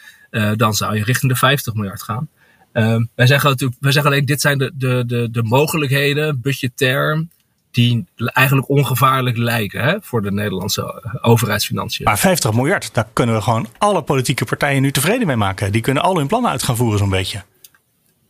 [0.55, 2.29] dan zou je richting de 50 miljard gaan.
[2.77, 7.25] Um, wij zeggen natuurlijk, wij zeggen alleen, dit zijn de, de, de, de mogelijkheden, budgetair,
[7.71, 12.05] die eigenlijk ongevaarlijk lijken hè, voor de Nederlandse eh, overheidsfinanciën.
[12.05, 15.71] Maar 50 miljard, daar kunnen we gewoon alle politieke partijen nu tevreden mee maken.
[15.71, 17.43] Die kunnen al hun plannen uit gaan voeren zo'n beetje.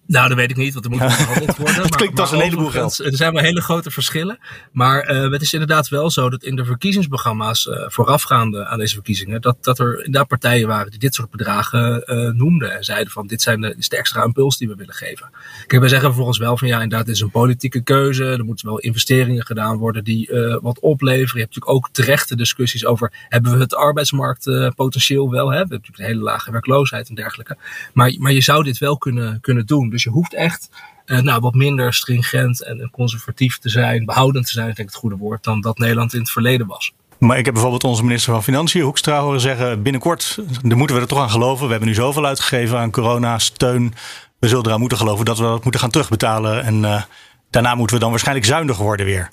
[0.07, 1.81] Nou, dat weet ik niet, want er moet nog verhandeld worden.
[1.81, 2.99] Het klinkt als een heleboel geld.
[2.99, 4.39] Er zijn wel hele grote verschillen.
[4.71, 8.93] Maar uh, het is inderdaad wel zo dat in de verkiezingsprogramma's uh, voorafgaande aan deze
[8.93, 12.75] verkiezingen, dat, dat er inderdaad partijen waren die dit soort bedragen uh, noemden.
[12.75, 15.29] En zeiden van dit, zijn de, is de extra impuls die we willen geven.
[15.67, 18.25] Kijk, wij zeggen vervolgens wel van ja, inderdaad, dit is een politieke keuze.
[18.25, 20.29] Er moeten wel investeringen gedaan worden die
[20.61, 21.39] wat opleveren.
[21.39, 25.45] Je hebt natuurlijk ook terechte discussies over hebben we het arbeidsmarktpotentieel wel.
[25.45, 25.51] Hè?
[25.51, 27.57] We hebben natuurlijk een hele lage werkloosheid en dergelijke.
[27.93, 29.89] Maar, maar je zou dit wel kunnen, kunnen doen.
[29.95, 30.69] Dus je hoeft echt
[31.05, 34.95] uh, nou, wat minder stringent en conservatief te zijn, behoudend te zijn, denk ik het
[34.95, 36.93] goede woord, dan dat Nederland in het verleden was.
[37.19, 41.01] Maar ik heb bijvoorbeeld onze minister van Financiën, Hoekstra, horen zeggen: binnenkort, daar moeten we
[41.01, 41.65] er toch aan geloven.
[41.65, 43.93] We hebben nu zoveel uitgegeven aan corona-steun.
[44.39, 46.63] We zullen eraan moeten geloven dat we dat moeten gaan terugbetalen.
[46.63, 47.01] En uh,
[47.49, 49.29] daarna moeten we dan waarschijnlijk zuinig worden weer.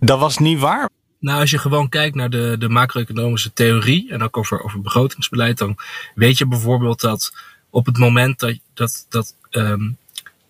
[0.00, 0.88] Dat was niet waar.
[1.20, 5.58] Nou, als je gewoon kijkt naar de, de macro-economische theorie en ook over, over begrotingsbeleid,
[5.58, 5.76] dan
[6.14, 7.32] weet je bijvoorbeeld dat
[7.70, 9.96] op het moment dat, dat, dat um,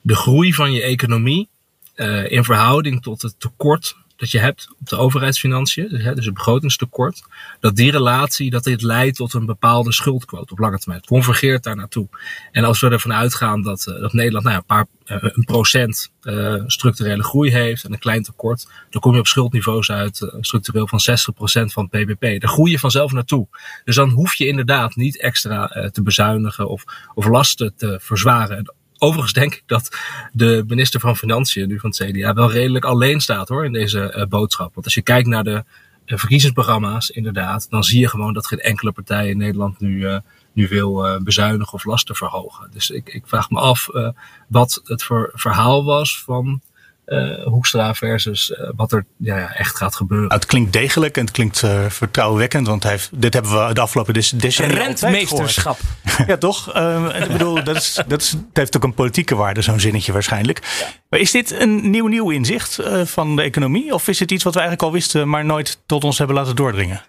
[0.01, 1.49] de groei van je economie
[1.97, 6.25] uh, in verhouding tot het tekort dat je hebt op de overheidsfinanciën, dus, hè, dus
[6.25, 7.23] het begrotingstekort,
[7.61, 11.01] dat die relatie, dat dit leidt tot een bepaalde schuldquote op lange termijn.
[11.01, 12.09] Het convergeert daar naartoe.
[12.53, 16.11] En als we ervan uitgaan dat, uh, dat Nederland nou, een, paar, uh, een procent
[16.23, 20.89] uh, structurele groei heeft en een klein tekort, dan kom je op schuldniveaus uit structureel
[20.89, 22.41] van 60% van het bbp.
[22.41, 23.49] Daar groei je vanzelf naartoe.
[23.85, 28.75] Dus dan hoef je inderdaad niet extra te bezuinigen of, of lasten te verzwaren.
[28.99, 29.97] Overigens denk ik dat
[30.33, 34.15] de minister van Financiën, nu van het CDA, wel redelijk alleen staat hoor in deze
[34.17, 34.75] uh, boodschap.
[34.75, 35.65] Want als je kijkt naar de
[36.07, 40.19] uh, verkiezingsprogramma's, inderdaad, dan zie je gewoon dat geen enkele partij in Nederland nu, uh,
[40.53, 42.71] nu wil bezuinigen of lasten verhogen.
[42.73, 43.89] Dus ik, ik vraag me af
[44.49, 45.05] wat het
[45.35, 46.61] verhaal was van
[47.45, 50.33] Hoekstra versus uh, wat er ja, ja, echt gaat gebeuren.
[50.33, 53.81] Het klinkt degelijk en het klinkt uh, vertrouwenwekkend, want hij heeft, dit hebben we de
[53.81, 55.79] afgelopen decennia Rentmeesterschap.
[56.27, 56.69] ja, toch?
[57.15, 60.65] ik bedoel, dat, is, dat is, het heeft ook een politieke waarde, zo'n zinnetje waarschijnlijk.
[60.81, 60.87] Ja.
[61.09, 63.95] Maar is dit een nieuw, nieuw inzicht van de economie?
[63.95, 66.57] Of is het iets wat we eigenlijk al wisten, maar nooit tot ons hebben laten
[66.57, 67.03] doordringen?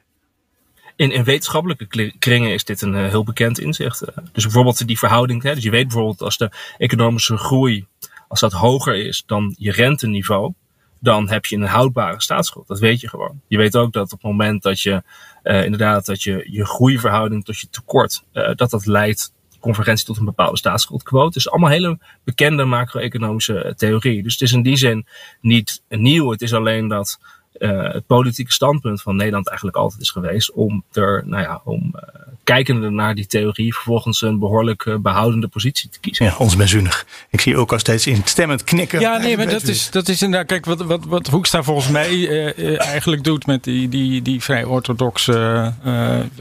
[0.96, 4.00] In, in wetenschappelijke kringen is dit een heel bekend inzicht.
[4.32, 7.86] Dus bijvoorbeeld die verhouding, hè, dus je weet bijvoorbeeld als de economische groei
[8.28, 10.54] als dat hoger is dan je renteniveau,
[11.00, 12.68] dan heb je een houdbare staatsschuld.
[12.68, 13.42] Dat weet je gewoon.
[13.48, 15.04] Je weet ook dat op het moment dat je
[15.44, 20.18] uh, inderdaad dat je je groeiverhouding tot je tekort, uh, dat dat leidt convergentie tot
[20.18, 21.38] een bepaalde staatsschuldquote.
[21.38, 24.24] Is allemaal hele bekende macro-economische theorie.
[24.24, 25.08] Dus het is in die zin
[25.42, 26.32] niet nieuw.
[26.32, 27.20] Het is alleen dat
[27.60, 31.94] uh, het politieke standpunt van Nederland eigenlijk altijd is geweest om er, nou ja, om
[31.96, 32.02] uh,
[32.44, 36.26] kijkende naar die theorie vervolgens een behoorlijk uh, behoudende positie te kiezen.
[36.26, 37.06] Ja, ons benzunig.
[37.30, 39.00] Ik zie ook al steeds instemmend knikken.
[39.00, 42.30] Ja, nee, maar dat is, dat is inderdaad, kijk, wat, wat, wat Hoekstra volgens mij
[42.78, 45.74] eigenlijk doet met die, die, die vrij orthodoxe,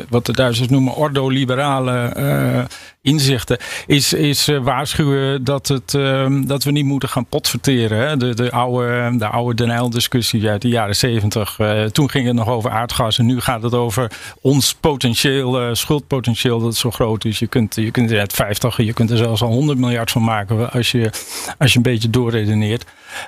[0.09, 2.69] wat de Duitsers noemen ordoliberale
[3.07, 8.09] inzichten, is, is uh, waarschuwen dat, het, uh, dat we niet moeten gaan potverteren.
[8.09, 8.17] Hè?
[8.17, 11.59] De, de oude, de oude Den discussie uit de jaren zeventig.
[11.59, 16.61] Uh, toen ging het nog over aardgas en nu gaat het over ons potentieel, schuldpotentieel
[16.61, 17.39] dat zo groot is.
[17.39, 20.25] Je kunt, je kunt er het 50, je kunt er zelfs al 100 miljard van
[20.25, 21.11] maken als je,
[21.59, 22.85] als je een beetje doorredeneert.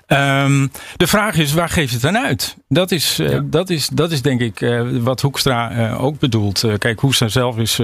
[0.06, 2.56] Um, de vraag is, waar geeft het dan uit?
[2.68, 3.40] Dat is, ja.
[3.44, 4.58] dat is, dat is denk ik
[5.00, 6.64] wat Hoekstra ook bedoelt.
[6.78, 7.80] kijk, Hoekstra zelf is,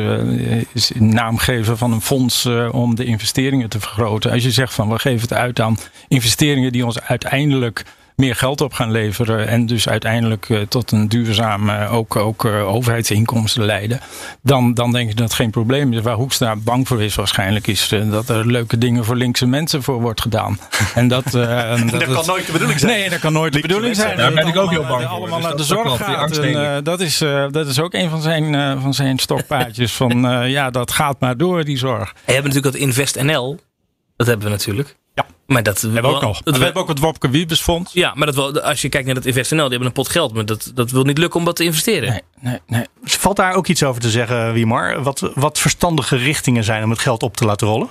[0.73, 4.31] is naamgever van een fonds om de investeringen te vergroten.
[4.31, 7.85] Als je zegt van we geven het uit aan investeringen die ons uiteindelijk
[8.17, 12.45] meer geld op gaan leveren en dus uiteindelijk uh, tot een duurzaam uh, ook, ook
[12.45, 14.01] uh, overheidsinkomsten leiden,
[14.43, 16.01] dan, dan denk ik dat het geen probleem is.
[16.01, 20.01] Waar Hoekstra bang voor is waarschijnlijk is dat er leuke dingen voor linkse mensen voor
[20.01, 20.59] wordt gedaan.
[20.95, 22.93] En dat, en dat, dat kan nooit de bedoeling zijn.
[22.93, 24.17] Nee, dat kan nooit de bedoeling zijn.
[24.17, 25.11] Daar ben ik ook heel bang voor.
[25.11, 26.39] Allemaal dus naar de zorg gaat.
[26.39, 27.19] En, dat, is,
[27.51, 31.65] dat is ook een van zijn, van zijn stokpaardjes van ja, dat gaat maar door,
[31.65, 32.09] die zorg.
[32.09, 33.61] En je hebt natuurlijk dat InvestNL,
[34.17, 34.97] dat hebben we natuurlijk.
[35.15, 36.43] Ja, maar dat hebben we ook nog.
[36.43, 37.93] Dat we hebben ook het Wopke Wiebesfonds.
[37.93, 40.35] Ja, maar dat wel, als je kijkt naar het InvestNL, die hebben een pot geld,
[40.35, 42.09] maar dat, dat wil niet lukken om dat te investeren.
[42.09, 42.87] Nee, nee, nee.
[43.03, 45.03] Valt daar ook iets over te zeggen, Wiemar?
[45.03, 47.89] Wat, wat verstandige richtingen zijn om het geld op te laten rollen?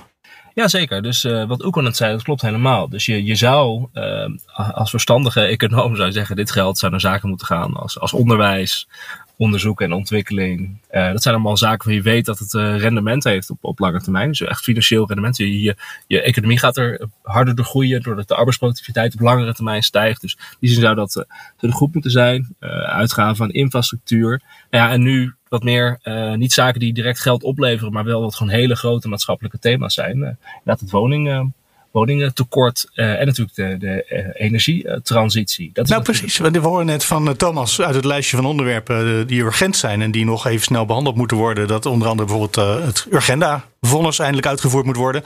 [0.54, 1.02] Ja, zeker.
[1.02, 2.88] Dus uh, wat Oekan het zei, dat klopt helemaal.
[2.88, 4.26] Dus je, je zou uh,
[4.72, 8.88] als verstandige econoom zou zeggen, dit geld zou naar zaken moeten gaan als, als onderwijs,
[9.36, 10.78] onderzoek en ontwikkeling.
[10.90, 13.78] Uh, dat zijn allemaal zaken waar je weet dat het uh, rendement heeft op, op
[13.78, 14.28] lange termijn.
[14.28, 15.36] Dus echt financieel rendement.
[15.36, 19.82] Je, je, je economie gaat er harder door groeien doordat de arbeidsproductiviteit op langere termijn
[19.82, 20.20] stijgt.
[20.20, 21.24] Dus die zin zou dat
[21.60, 22.56] uh, goed moeten zijn.
[22.86, 24.42] uitgaven aan infrastructuur.
[24.70, 25.98] Nou ja, en nu wat meer,
[26.36, 30.12] niet zaken die direct geld opleveren, maar wel wat gewoon hele grote maatschappelijke thema's zijn.
[30.12, 31.52] inderdaad het woning
[31.94, 35.70] woningtekort en natuurlijk de, de energietransitie.
[35.72, 39.76] Dat nou precies, we horen net van Thomas uit het lijstje van onderwerpen die urgent
[39.76, 41.68] zijn en die nog even snel behandeld moeten worden.
[41.68, 45.22] Dat onder andere bijvoorbeeld het Urgenda-vonnis eindelijk uitgevoerd moet worden.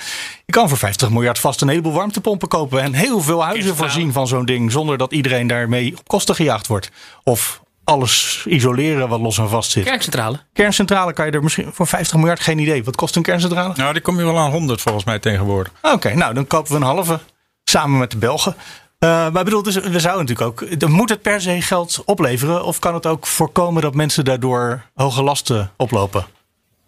[0.47, 4.13] Je kan voor 50 miljard vast een heleboel warmtepompen kopen en heel veel huizen voorzien
[4.13, 6.91] van zo'n ding zonder dat iedereen daarmee op kosten gejaagd wordt.
[7.25, 9.85] Of alles isoleren wat los en vast zit.
[9.85, 10.41] Kerncentrale.
[10.53, 12.85] Kerncentrale kan je er misschien voor 50 miljard, geen idee.
[12.85, 13.75] Wat kost een kerncentrale?
[13.77, 15.73] Nou, die kom je wel aan 100 volgens mij tegenwoordig.
[15.83, 17.21] Oké, nou dan kopen we een halve
[17.65, 18.55] samen met de Belgen.
[18.55, 20.89] Uh, maar bedoel, dus we zouden natuurlijk ook.
[20.89, 22.65] Moet het per se geld opleveren?
[22.65, 26.27] Of kan het ook voorkomen dat mensen daardoor hoge lasten oplopen?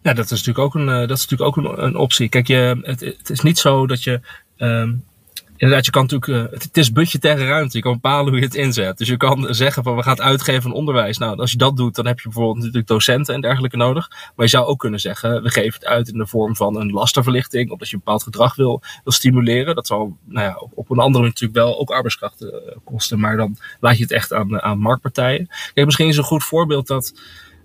[0.01, 2.29] Ja, dat is natuurlijk ook een, eh, dat is natuurlijk ook een, een optie.
[2.29, 4.21] Kijk, je, het, het, is niet zo dat je.
[4.57, 5.03] Um,
[5.61, 7.77] inderdaad, je kan natuurlijk, uh, het, is budgetaire ruimte.
[7.77, 8.97] Je kan bepalen hoe je het inzet.
[8.97, 11.17] Dus je kan zeggen van we gaan het uitgeven aan onderwijs.
[11.17, 14.09] Nou, als je dat doet, dan heb je bijvoorbeeld natuurlijk docenten en dergelijke nodig.
[14.09, 16.91] Maar je zou ook kunnen zeggen, we geven het uit in de vorm van een
[16.91, 17.71] lastenverlichting.
[17.71, 19.75] Of dat je een bepaald gedrag wil, wil stimuleren.
[19.75, 23.19] Dat zal nou ja, op een andere manier natuurlijk wel ook arbeidskrachten uh, kosten.
[23.19, 25.49] Maar dan laat je het echt aan, aan marktpartijen.
[25.73, 27.13] Kijk, misschien is een goed voorbeeld dat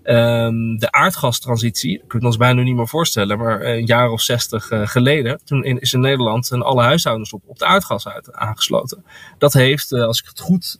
[0.09, 4.71] Um, de aardgastransitie, kunnen we ons bijna niet meer voorstellen, maar een jaar of zestig
[4.71, 9.03] uh, geleden, toen is in Nederland alle huishoudens op, op de aardgas uit, aangesloten.
[9.37, 10.79] Dat heeft, als ik het goed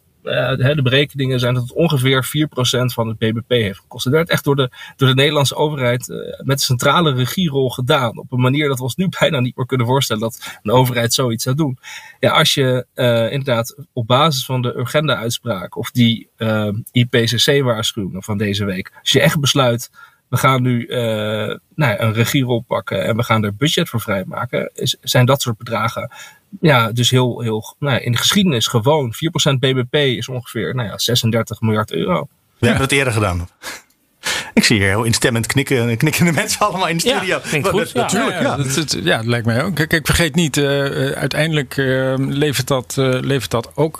[0.75, 2.49] de berekeningen zijn dat het ongeveer 4%
[2.93, 4.03] van het BBP heeft gekost.
[4.03, 8.17] Dat werd echt door de, door de Nederlandse overheid uh, met centrale regierol gedaan.
[8.17, 11.13] Op een manier dat we ons nu bijna niet meer kunnen voorstellen dat een overheid
[11.13, 11.77] zoiets zou doen.
[12.19, 16.29] Ja, als je uh, inderdaad op basis van de Urgenda-uitspraak of die
[16.91, 19.89] IPCC-waarschuwingen van deze week, als je echt besluit
[20.29, 20.97] we gaan nu uh,
[21.75, 25.57] nou ja, een regierol pakken en we gaan er budget voor vrijmaken, zijn dat soort
[25.57, 26.11] bedragen
[26.61, 29.13] ja, dus heel, heel nou ja, in de geschiedenis gewoon
[29.53, 32.27] 4% BBP is ongeveer nou ja, 36 miljard euro.
[32.59, 33.49] We hebben het eerder gedaan.
[34.53, 37.39] Ik zie hier heel instemmend knikken, knikkende mensen allemaal in de studio.
[37.51, 37.91] Ja, goed.
[37.91, 38.41] Ja, natuurlijk.
[38.41, 38.63] Ja, ja.
[38.63, 39.75] Het, ja, lijkt mij ook.
[39.75, 43.97] Kijk, vergeet niet, uh, uiteindelijk uh, levert, dat, uh, levert dat ook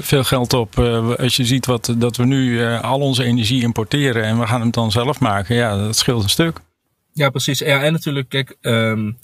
[0.00, 0.78] veel geld op.
[1.18, 4.70] als je ziet wat, dat we nu al onze energie importeren en we gaan hem
[4.70, 5.54] dan zelf maken.
[5.54, 6.60] Ja, dat scheelt een stuk.
[7.12, 7.58] Ja, precies.
[7.58, 9.18] Ja, en natuurlijk, kijk, um,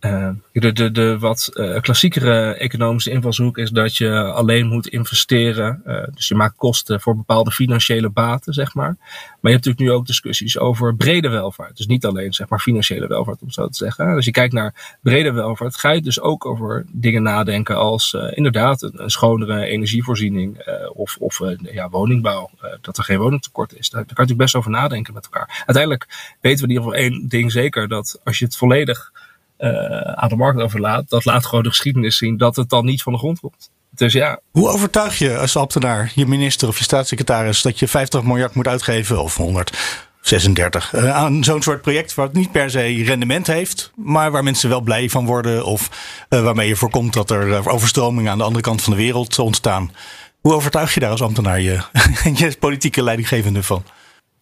[0.00, 5.82] uh, de, de, wat uh, klassiekere economische invalshoek is dat je alleen moet investeren.
[5.86, 8.96] Uh, dus je maakt kosten voor bepaalde financiële baten, zeg maar.
[8.98, 11.76] Maar je hebt natuurlijk nu ook discussies over brede welvaart.
[11.76, 14.14] Dus niet alleen zeg maar financiële welvaart, om zo te zeggen.
[14.14, 18.82] Als je kijkt naar brede welvaart, ga je dus ook over dingen nadenken als inderdaad
[18.82, 20.58] een, schonere energievoorziening
[20.94, 22.50] of, of ja, woningbouw.
[22.80, 23.90] dat er geen woningtekort is.
[23.90, 25.62] Daar, daar kan je natuurlijk best over nadenken met elkaar.
[25.66, 29.12] Uiteindelijk weten we in ieder geval één ding zeker: dat als je het volledig
[29.58, 33.02] uh, aan de markt overlaat, dat laat gewoon de geschiedenis zien dat het dan niet
[33.02, 33.70] van de grond komt.
[33.90, 34.40] Dus ja.
[34.50, 38.68] Hoe overtuig je als ambtenaar je minister of je staatssecretaris dat je 50 miljard moet
[38.68, 44.30] uitgeven of 136 uh, aan zo'n soort project wat niet per se rendement heeft, maar
[44.30, 45.90] waar mensen wel blij van worden of
[46.30, 49.92] uh, waarmee je voorkomt dat er overstromingen aan de andere kant van de wereld ontstaan?
[50.40, 51.80] Hoe overtuig je daar als ambtenaar je,
[52.34, 53.84] je politieke leidinggevende van?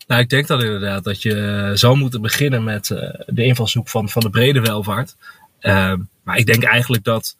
[0.06, 3.88] Nou, ik denk dan inderdaad dat je eh, zou moeten beginnen met uh, de invalshoek
[3.88, 5.16] van, van de brede welvaart.
[5.60, 5.92] Uh,
[6.22, 7.36] maar ik denk eigenlijk dat.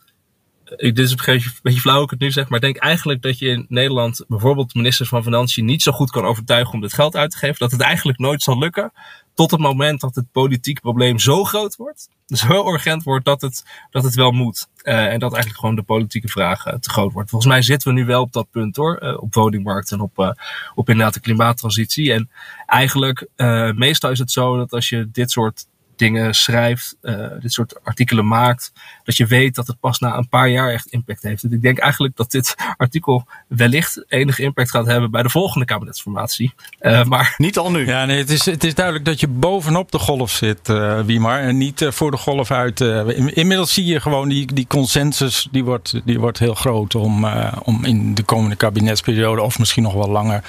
[0.76, 3.38] Ik, dit is een beetje flauw ik het nu zeg, maar ik denk eigenlijk dat
[3.38, 7.16] je in Nederland bijvoorbeeld ministers van Financiën niet zo goed kan overtuigen om dit geld
[7.16, 7.56] uit te geven.
[7.58, 8.92] Dat het eigenlijk nooit zal lukken.
[9.36, 13.64] Tot het moment dat het politieke probleem zo groot wordt, zo urgent wordt dat het,
[13.90, 14.68] dat het wel moet.
[14.82, 17.30] Uh, en dat eigenlijk gewoon de politieke vraag uh, te groot wordt.
[17.30, 19.02] Volgens mij zitten we nu wel op dat punt hoor.
[19.02, 20.36] Uh, op woningmarkt en op,
[20.74, 22.12] op inderdaad de klimaattransitie.
[22.12, 22.30] En
[22.66, 23.28] eigenlijk,
[23.74, 28.26] meestal is het zo dat als je dit soort dingen schrijft, uh, dit soort artikelen
[28.26, 28.72] maakt,
[29.04, 31.42] dat je weet dat het pas na een paar jaar echt impact heeft.
[31.42, 35.66] En ik denk eigenlijk dat dit artikel wellicht enige impact gaat hebben bij de volgende
[35.66, 36.54] kabinetsformatie.
[36.80, 37.86] Uh, maar niet al nu.
[37.86, 41.40] Ja, nee, het is, het is duidelijk dat je bovenop de golf zit, uh, Wiemar,
[41.40, 42.80] en niet voor de golf uit.
[42.80, 47.26] inmiddels zie je gewoon die, die consensus, die wordt, die wordt heel groot om,
[47.62, 50.42] om in de komende kabinetsperiode, of misschien nog wel langer,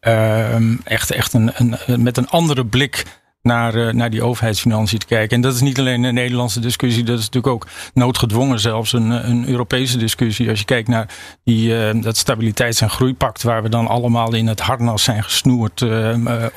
[0.00, 3.04] ehm, echt, echt een, een, met een andere blik
[3.42, 5.36] naar, uh, naar die overheidsfinanciën te kijken.
[5.36, 9.10] En dat is niet alleen een Nederlandse discussie, dat is natuurlijk ook noodgedwongen zelfs een,
[9.30, 10.48] een Europese discussie.
[10.48, 11.08] Als je kijkt naar
[11.44, 15.84] die, uh, dat stabiliteits- en groeipact, waar we dan allemaal in het harnas zijn gesnoerd,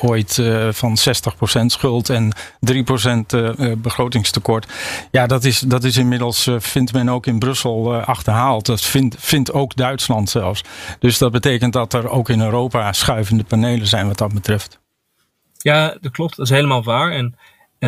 [0.02, 0.41] ooit
[0.72, 3.36] van 60% schuld en 3%
[3.78, 4.67] begrotingstekort.
[5.12, 8.65] Ja, dat is, dat is inmiddels, vindt men ook in Brussel achterhaald.
[8.65, 10.63] Dat vindt, vindt ook Duitsland zelfs.
[11.00, 14.82] Dus dat betekent dat er ook in Europa schuivende panelen zijn wat dat betreft.
[15.63, 16.36] Ja, dat klopt.
[16.36, 17.12] Dat is helemaal waar.
[17.12, 17.36] En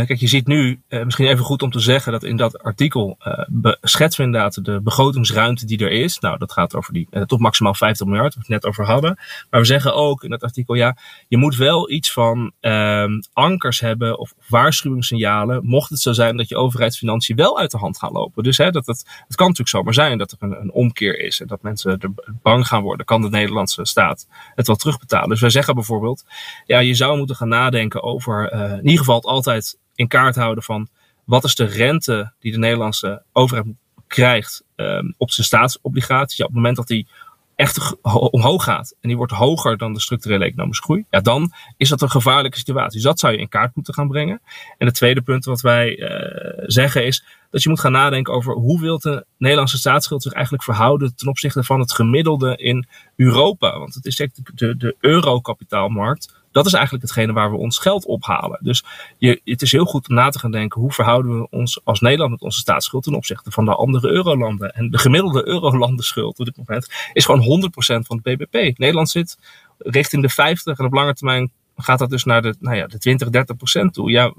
[0.03, 3.17] kijk, je ziet nu, uh, misschien even goed om te zeggen dat in dat artikel
[3.63, 6.19] uh, schetsen we inderdaad de begrotingsruimte die er is.
[6.19, 9.19] Nou, dat gaat over die tot maximaal 50 miljard, waar we het net over hadden.
[9.49, 13.79] Maar we zeggen ook in dat artikel, ja, je moet wel iets van ehm, ankers
[13.79, 18.11] hebben of waarschuwingssignalen, mocht het zo zijn dat je overheidsfinanciën wel uit de hand gaan
[18.11, 18.43] lopen.
[18.43, 21.41] Dus hè, dat het, het kan natuurlijk zomaar zijn dat er een, een omkeer is
[21.41, 23.05] en dat mensen er bang gaan worden.
[23.05, 25.29] Kan de Nederlandse staat het wel terugbetalen?
[25.29, 26.25] Dus wij zeggen bijvoorbeeld,
[26.65, 30.63] ja, je zou moeten gaan nadenken over in ieder geval het altijd in kaart houden
[30.63, 30.87] van
[31.23, 33.65] wat is de rente die de Nederlandse overheid
[34.07, 36.37] krijgt um, op zijn staatsobligaties.
[36.37, 37.07] Ja, op het moment dat die
[37.55, 41.89] echt omhoog gaat en die wordt hoger dan de structurele economische groei, ja, dan is
[41.89, 42.93] dat een gevaarlijke situatie.
[42.93, 44.41] Dus dat zou je in kaart moeten gaan brengen.
[44.77, 48.53] En het tweede punt wat wij uh, zeggen is dat je moet gaan nadenken over
[48.53, 53.79] hoe wil de Nederlandse staatsschuld zich eigenlijk verhouden ten opzichte van het gemiddelde in Europa.
[53.79, 58.05] Want het is de, de, de eurokapitaalmarkt dat is eigenlijk hetgene waar we ons geld
[58.05, 58.59] ophalen.
[58.61, 58.83] Dus
[59.17, 61.99] je, het is heel goed om na te gaan denken hoe verhouden we ons als
[61.99, 64.73] Nederland met onze staatsschuld ten opzichte van de andere eurolanden.
[64.73, 68.77] En de gemiddelde eurolandenschuld op dit moment is gewoon 100% van het BBP.
[68.77, 69.37] Nederland zit
[69.77, 72.97] richting de 50 en op lange termijn gaat dat dus naar de, nou ja, de
[72.97, 74.11] 20, 30 procent toe.
[74.11, 74.33] Ja,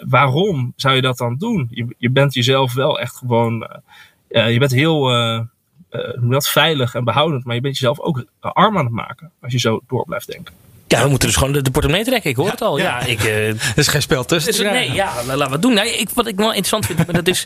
[0.00, 1.68] waarom zou je dat dan doen?
[1.70, 3.68] Je, je bent jezelf wel echt gewoon,
[4.28, 5.40] uh, je bent heel, uh,
[5.90, 9.58] uh, veilig en behoudend, maar je bent jezelf ook arm aan het maken als je
[9.58, 10.54] zo door blijft denken.
[10.90, 12.30] Ja, we moeten dus gewoon de, de portemonnee trekken.
[12.30, 12.78] Ik hoor het al.
[12.78, 14.52] Ja, ik, uh, er is geen spel tussen.
[14.52, 15.74] Dus, nee, ja, laten we het doen.
[15.74, 17.44] Nou, ik, wat ik wel interessant vind, maar dat is...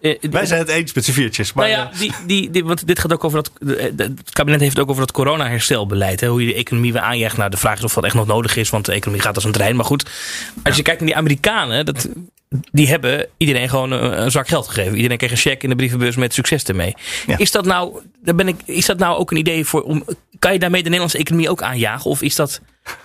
[0.00, 1.52] Uh, Wij zijn het eens met z'n viertjes.
[1.52, 3.76] Maar nou ja, die, die, die, want dit gaat ook over dat...
[3.96, 6.20] Het kabinet heeft het ook over dat corona-herstelbeleid.
[6.20, 7.36] Hè, hoe je de economie weer aanjaagt.
[7.36, 9.44] Nou, de vraag is of dat echt nog nodig is, want de economie gaat als
[9.44, 9.76] een trein.
[9.76, 10.10] Maar goed,
[10.62, 11.86] als je kijkt naar die Amerikanen...
[11.86, 12.08] Dat,
[12.72, 14.96] die hebben iedereen gewoon een, zak geld gegeven.
[14.96, 16.94] Iedereen kreeg een cheque in de brievenbus met succes ermee.
[17.26, 17.38] Ja.
[17.38, 19.82] Is, dat nou, daar ben ik, is dat nou ook een idee voor...
[19.82, 20.04] Om,
[20.38, 22.10] kan je daarmee de Nederlandse economie ook aanjagen?
[22.10, 22.60] Of is dat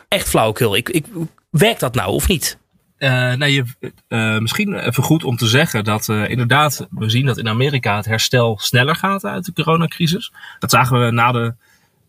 [0.07, 0.75] echt flauwekul?
[0.75, 1.05] Ik, ik,
[1.49, 2.57] werkt dat nou of niet?
[2.97, 3.63] Uh, nee, je,
[4.09, 7.95] uh, misschien even goed om te zeggen dat uh, inderdaad we zien dat in Amerika
[7.95, 10.31] het herstel sneller gaat uit de coronacrisis.
[10.59, 11.55] Dat zagen we na de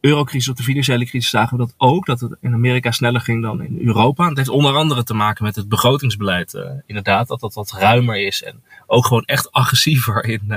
[0.00, 3.42] eurocrisis of de financiële crisis zagen we dat ook, dat het in Amerika sneller ging
[3.42, 4.28] dan in Europa.
[4.28, 8.26] Het heeft onder andere te maken met het begrotingsbeleid, uh, inderdaad, dat dat wat ruimer
[8.26, 10.56] is en ook gewoon echt agressiever in, uh,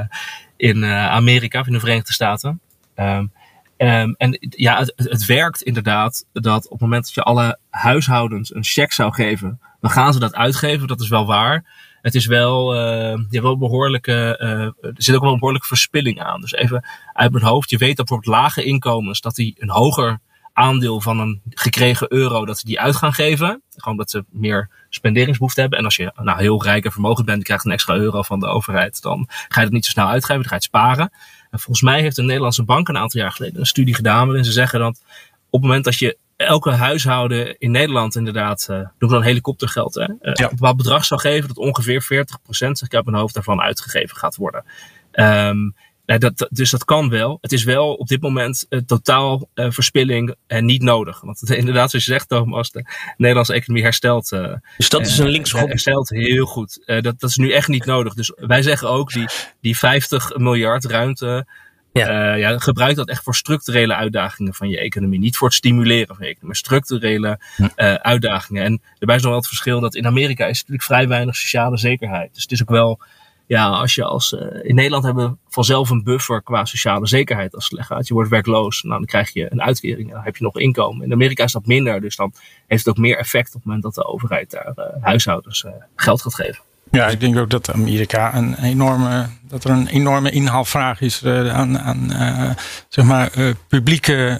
[0.57, 2.59] in uh, Amerika of in de Verenigde Staten.
[2.95, 3.31] Um,
[3.77, 8.55] um, en ja, het, het werkt inderdaad dat op het moment dat je alle huishoudens
[8.55, 11.65] een cheque zou geven, dan gaan ze dat uitgeven, dat is wel waar
[12.03, 16.21] het is wel, uh, je wel behoorlijke, uh, er zit ook wel een behoorlijke verspilling
[16.21, 16.41] aan.
[16.41, 20.19] Dus even uit mijn hoofd, je weet dat bijvoorbeeld lage inkomens, dat die een hoger
[20.53, 23.61] aandeel van een gekregen euro, dat ze die uit gaan geven.
[23.75, 25.79] Gewoon dat ze meer spenderingsbehoefte hebben.
[25.79, 28.39] En als je nou heel rijk en vermogend bent, je krijgt een extra euro van
[28.39, 31.11] de overheid, dan ga je dat niet zo snel uitgeven, dan ga je het sparen.
[31.51, 34.45] En volgens mij heeft een Nederlandse bank een aantal jaar geleden een studie gedaan waarin
[34.45, 35.01] ze zeggen dat
[35.49, 40.01] op het moment dat je elke huishouden in Nederland inderdaad, uh, noem dan helikoptergeld, hè,
[40.01, 40.43] uh, ja.
[40.43, 42.05] een bepaald bedrag zou geven, dat ongeveer 40%,
[42.49, 44.65] zeg ik uit mijn hoofd, daarvan uitgegeven gaat worden.
[45.11, 45.75] Um,
[46.05, 47.37] dat, dus dat kan wel.
[47.41, 51.21] Het is wel op dit moment uh, totaal uh, verspilling en niet nodig.
[51.21, 52.85] Want inderdaad, zoals je zegt, Thomas, de
[53.17, 54.29] Nederlandse economie herstelt.
[54.77, 55.67] Dus dat is een linkschop.
[55.67, 56.83] Herstelt heel goed.
[56.85, 58.13] dat, dat is nu echt niet nodig.
[58.13, 59.25] Dus wij zeggen ook, die,
[59.61, 61.47] die 50 miljard ruimte,
[61.93, 62.33] ja.
[62.33, 65.19] Uh, ja, gebruik dat echt voor structurele uitdagingen van je economie.
[65.19, 68.63] Niet voor het stimuleren van je economie, maar structurele uh, uitdagingen.
[68.63, 71.77] En daarbij is nog wel het verschil dat in Amerika is natuurlijk vrij weinig sociale
[71.77, 72.33] zekerheid.
[72.33, 72.99] Dus het is ook wel,
[73.45, 77.55] ja, als je als, uh, in Nederland hebben we vanzelf een buffer qua sociale zekerheid
[77.55, 78.07] als het gaat.
[78.07, 81.05] Je wordt werkloos, nou, dan krijg je een uitkering en dan heb je nog inkomen.
[81.05, 82.33] In Amerika is dat minder, dus dan
[82.67, 86.35] heeft het ook meer effect op het moment dat de overheid daar huishoudens geld gaat
[86.35, 86.63] geven.
[86.93, 91.53] Ja, ik denk ook dat Amerika een enorme, dat er een enorme inhaalvraag is uh,
[91.53, 92.49] aan, aan uh,
[92.89, 94.39] zeg maar, uh, publieke,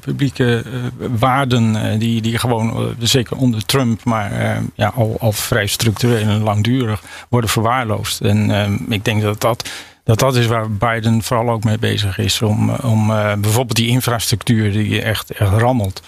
[0.00, 0.64] publieke
[0.98, 7.02] waarden die, die gewoon, zeker onder Trump, maar ja, al, al vrij structureel en langdurig
[7.28, 8.20] worden verwaarloosd.
[8.20, 8.50] En
[8.88, 9.70] ik denk dat dat
[10.04, 12.42] dat dat is waar Biden vooral ook mee bezig is.
[12.42, 13.06] Om, om
[13.40, 16.02] bijvoorbeeld die infrastructuur die echt, echt rammelt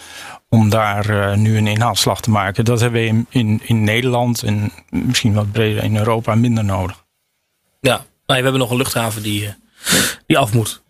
[0.51, 2.65] om daar uh, nu een inhaalslag te maken.
[2.65, 7.05] Dat hebben we in, in, in Nederland en misschien wat breder in Europa minder nodig.
[7.81, 9.51] Ja, nou, we hebben nog een luchthaven die, uh,
[10.27, 10.83] die af moet.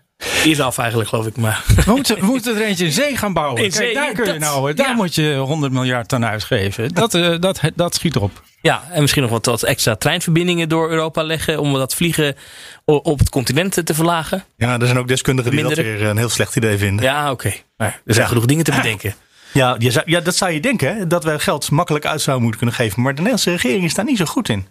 [0.43, 1.37] Die is af eigenlijk, geloof ik.
[1.37, 1.65] Maar.
[1.85, 3.65] We, moeten, we moeten er eentje in zee gaan bouwen.
[3.65, 4.95] In Kijk, daar kun je nou, daar ja.
[4.95, 6.95] moet je 100 miljard aan uitgeven.
[6.95, 8.43] Dat, uh, dat, dat schiet op.
[8.63, 11.61] Ja, en misschien nog wat, wat extra treinverbindingen door Europa leggen.
[11.61, 12.37] Om dat vliegen
[12.85, 14.45] op het continent te verlagen.
[14.57, 17.05] Ja, er zijn ook deskundigen die dat weer een heel slecht idee vinden.
[17.05, 17.47] Ja, oké.
[17.47, 17.63] Okay.
[17.77, 19.15] Maar er zijn genoeg dingen te bedenken.
[19.53, 21.07] Ja, ja, dat zou je denken, hè?
[21.07, 23.03] dat we geld makkelijk uit zouden moeten kunnen geven.
[23.03, 24.67] Maar de Nederlandse regering is daar niet zo goed in.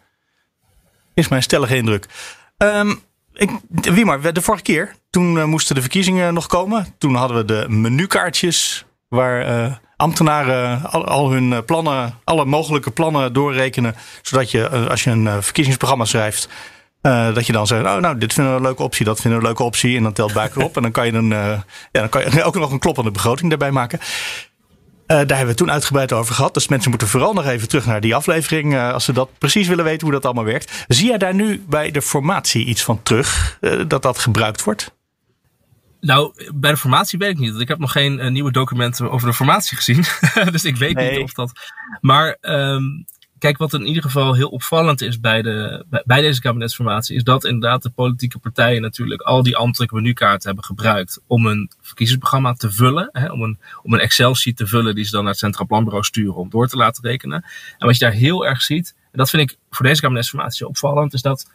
[1.13, 2.05] Is mijn stellige indruk.
[2.57, 3.01] Um,
[3.33, 6.87] ik, wie maar, de vorige keer, toen uh, moesten de verkiezingen nog komen.
[6.97, 13.95] Toen hadden we de menukaartjes waar uh, ambtenaren al, hun plannen, alle mogelijke plannen doorrekenen.
[14.21, 16.49] Zodat je, als je een verkiezingsprogramma schrijft,
[17.01, 19.45] dat je dan zegt, oh, nou, dit vinden we een leuke optie, dat vinden we
[19.45, 19.97] een leuke optie.
[19.97, 20.75] En dan telt Buiker op.
[20.75, 23.71] en dan kan je, een, ja, dan kan je ook nog een kloppende begroting daarbij
[23.71, 23.99] maken.
[25.09, 26.53] Daar hebben we toen uitgebreid over gehad.
[26.53, 28.77] Dus mensen moeten vooral nog even terug naar die aflevering.
[28.77, 30.85] als ze dat precies willen weten hoe dat allemaal werkt.
[30.87, 33.57] Zie jij daar nu bij de formatie iets van terug?
[33.87, 34.91] dat dat gebruikt wordt?
[36.01, 37.59] Nou, bij de formatie weet ik niet.
[37.59, 40.03] Ik heb nog geen uh, nieuwe documenten over de formatie gezien.
[40.51, 41.51] dus ik weet niet of dat.
[42.01, 43.05] Maar um,
[43.39, 47.45] kijk, wat in ieder geval heel opvallend is bij, de, bij, deze kabinetsformatie, is dat
[47.45, 52.71] inderdaad de politieke partijen natuurlijk al die ambtelijke menukaarten hebben gebruikt om een verkiezingsprogramma te
[52.71, 53.09] vullen.
[53.11, 56.03] Hè, om een, om een Excel-sheet te vullen die ze dan naar het Centraal Planbureau
[56.03, 57.45] sturen om door te laten rekenen.
[57.77, 61.13] En wat je daar heel erg ziet, en dat vind ik voor deze kabinetsformatie opvallend,
[61.13, 61.51] is dat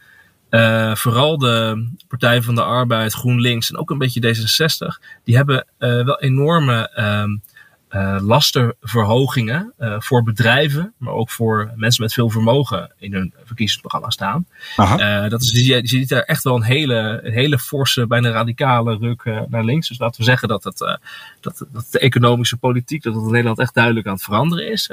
[0.51, 5.67] uh, vooral de Partij van de Arbeid, GroenLinks en ook een beetje D66, die hebben
[5.79, 6.91] uh, wel enorme
[7.95, 14.47] uh, lastenverhogingen voor bedrijven, maar ook voor mensen met veel vermogen in hun verkiezingsprogramma staan.
[15.29, 18.97] dat is, je, je ziet daar echt wel een hele, een hele forse, bijna radicale
[18.97, 19.89] ruk naar links.
[19.89, 20.99] Dus laten we zeggen dat, het,
[21.41, 24.91] dat, dat de economische politiek, dat het in Nederland echt duidelijk aan het veranderen is.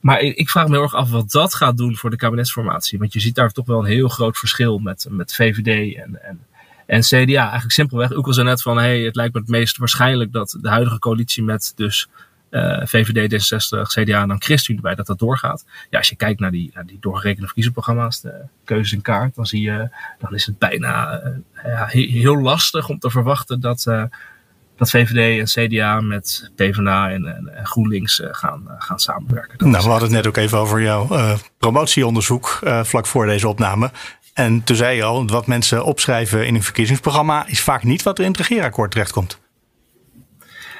[0.00, 2.98] Maar ik vraag me heel erg af wat dat gaat doen voor de kabinetsformatie.
[2.98, 6.40] Want je ziet daar toch wel een heel groot verschil met, met VVD en, en,
[6.88, 7.42] en CDA.
[7.42, 8.12] Eigenlijk simpelweg.
[8.12, 10.98] Ook al zei net van, hey, het lijkt me het meest waarschijnlijk dat de huidige
[10.98, 12.08] coalitie met dus
[12.50, 15.64] uh, VVD, D66, CDA en dan ChristenUnie erbij, dat dat doorgaat.
[15.90, 18.34] Ja, als je kijkt naar die, naar die doorgerekende verkiezingsprogramma's, de
[18.64, 21.30] keuzes in kaart, dan zie je, dan is het bijna uh,
[21.64, 24.02] ja, heel lastig om te verwachten dat, uh,
[24.76, 29.70] dat VVD en CDA met PvdA en, en, en GroenLinks uh, gaan, gaan samenwerken.
[29.70, 33.90] nou, we hadden het net ook even over jouw promotieonderzoek vlak voor deze opname.
[34.38, 38.18] En toen zei je al, wat mensen opschrijven in een verkiezingsprogramma is vaak niet wat
[38.18, 39.40] er in het regeerakkoord terechtkomt.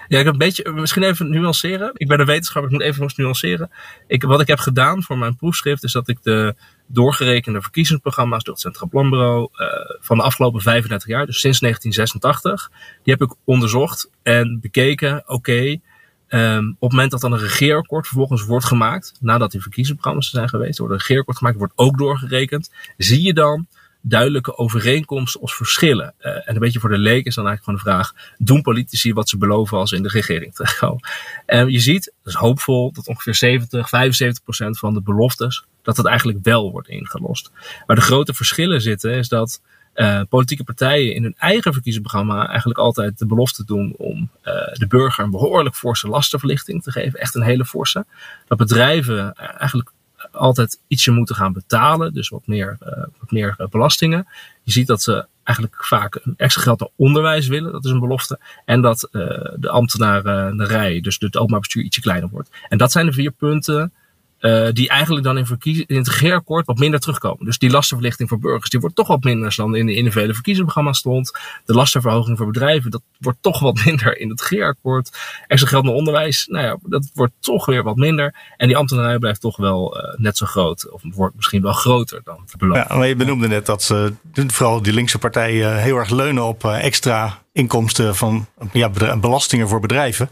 [0.09, 1.91] Ja, ik heb een beetje, misschien even nuanceren.
[1.95, 3.71] Ik ben een wetenschapper, ik moet even nuanceren.
[4.07, 6.55] Ik, wat ik heb gedaan voor mijn proefschrift is dat ik de
[6.87, 9.69] doorgerekende verkiezingsprogramma's door het Centraal Planbureau uh,
[10.01, 12.71] van de afgelopen 35 jaar, dus sinds 1986,
[13.03, 15.23] die heb ik onderzocht en bekeken.
[15.27, 15.81] Oké,
[16.29, 20.49] um, op het moment dat dan een regeerakkoord vervolgens wordt gemaakt, nadat die verkiezingsprogramma's zijn
[20.49, 23.67] geweest, wordt een regeerakkoord gemaakt, wordt ook doorgerekend, zie je dan
[24.01, 26.15] duidelijke overeenkomsten of verschillen.
[26.21, 29.13] Uh, en een beetje voor de leek is dan eigenlijk gewoon de vraag: doen politici
[29.13, 31.09] wat ze beloven als ze in de regering terechtkomen?
[31.47, 35.97] En je ziet, dat is hoopvol, dat ongeveer 70, 75 procent van de beloftes, dat
[35.97, 37.51] het eigenlijk wel wordt ingelost.
[37.87, 39.61] Waar de grote verschillen zitten, is dat
[39.99, 44.87] uh, politieke partijen in hun eigen verkiezingsprogramma eigenlijk altijd de belofte doen om uh, de
[44.87, 47.21] burger een behoorlijk forse lastenverlichting te geven.
[47.21, 48.07] Echt een hele forse.
[48.47, 49.93] Dat bedrijven eigenlijk
[50.33, 52.13] altijd ietsje moeten gaan betalen.
[52.13, 52.77] Dus wat meer,
[53.19, 54.27] wat meer belastingen.
[54.63, 57.73] Je ziet dat ze eigenlijk vaak een extra geld naar onderwijs willen.
[57.73, 58.39] Dat is een belofte.
[58.65, 59.09] En dat
[59.57, 62.51] de ambtenarij, dus het openbaar bestuur, ietsje kleiner wordt.
[62.69, 63.93] En dat zijn de vier punten
[64.41, 65.47] uh, die eigenlijk dan in,
[65.87, 67.45] in het regeerakkoord wat minder terugkomen.
[67.45, 70.93] Dus die lastenverlichting voor burgers, die wordt toch wat minder dan in de individuele verkiezingsprogramma
[70.93, 71.33] stond.
[71.65, 75.19] De lastenverhoging voor bedrijven, dat wordt toch wat minder in het regeerakkoord.
[75.47, 78.35] Extra geld naar onderwijs, nou ja, dat wordt toch weer wat minder.
[78.57, 82.21] En die ambtenarij blijft toch wel uh, net zo groot, of wordt misschien wel groter
[82.25, 82.89] dan beloofd.
[82.89, 86.65] Ja, maar je benoemde net dat ze, vooral die linkse partijen heel erg leunen op
[86.65, 90.31] extra inkomsten van ja, belastingen voor bedrijven.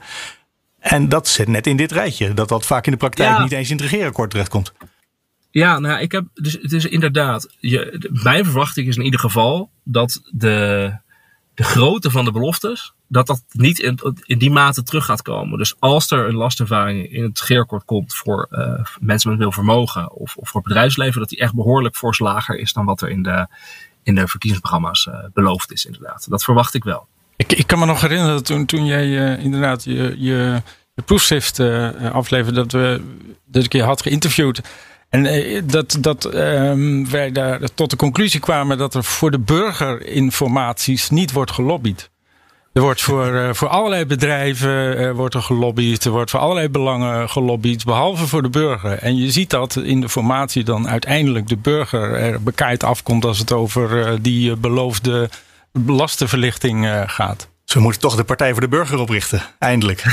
[0.86, 2.34] En dat zit net in dit rijtje.
[2.34, 4.72] Dat dat vaak in de praktijk niet eens in het regeerakkoord terechtkomt.
[5.50, 9.70] Ja, nou, ik heb, dus het is inderdaad, je, mijn verwachting is in ieder geval
[9.84, 10.92] dat de,
[11.54, 15.58] de grootte van de beloftes, dat dat niet in, in die mate terug gaat komen.
[15.58, 20.12] Dus als er een lastervaring in het regeerakkoord komt voor uh, mensen met veel vermogen
[20.12, 23.22] of, of voor bedrijfsleven, dat die echt behoorlijk fors lager is dan wat er in
[23.22, 23.46] de,
[24.02, 26.26] in de verkiezingsprogramma's uh, beloofd is, inderdaad.
[26.30, 27.08] Dat verwacht ik wel.
[27.46, 30.62] Ik, kan me nog herinneren toen, toen jij uh, inderdaad je, je,
[30.94, 33.00] je proefschrift uh, afleverde, dat, we,
[33.44, 34.60] dat ik je had geïnterviewd.
[35.08, 35.26] En
[35.66, 41.10] dat, dat um, wij daar tot de conclusie kwamen dat er voor de burger informaties
[41.10, 42.10] niet wordt gelobbyd.
[42.72, 46.04] Er wordt voor, voor allerlei bedrijven wordt er gelobbyd.
[46.04, 48.98] Er wordt voor allerlei belangen gelobbyd, behalve voor de burger.
[48.98, 53.38] En je ziet dat in de formatie dan uiteindelijk de burger er bekaaid afkomt als
[53.38, 55.28] het over die beloofde
[55.86, 57.48] lastenverlichting uh, gaat.
[57.64, 60.04] Ze moeten toch de Partij voor de Burger oprichten, eindelijk.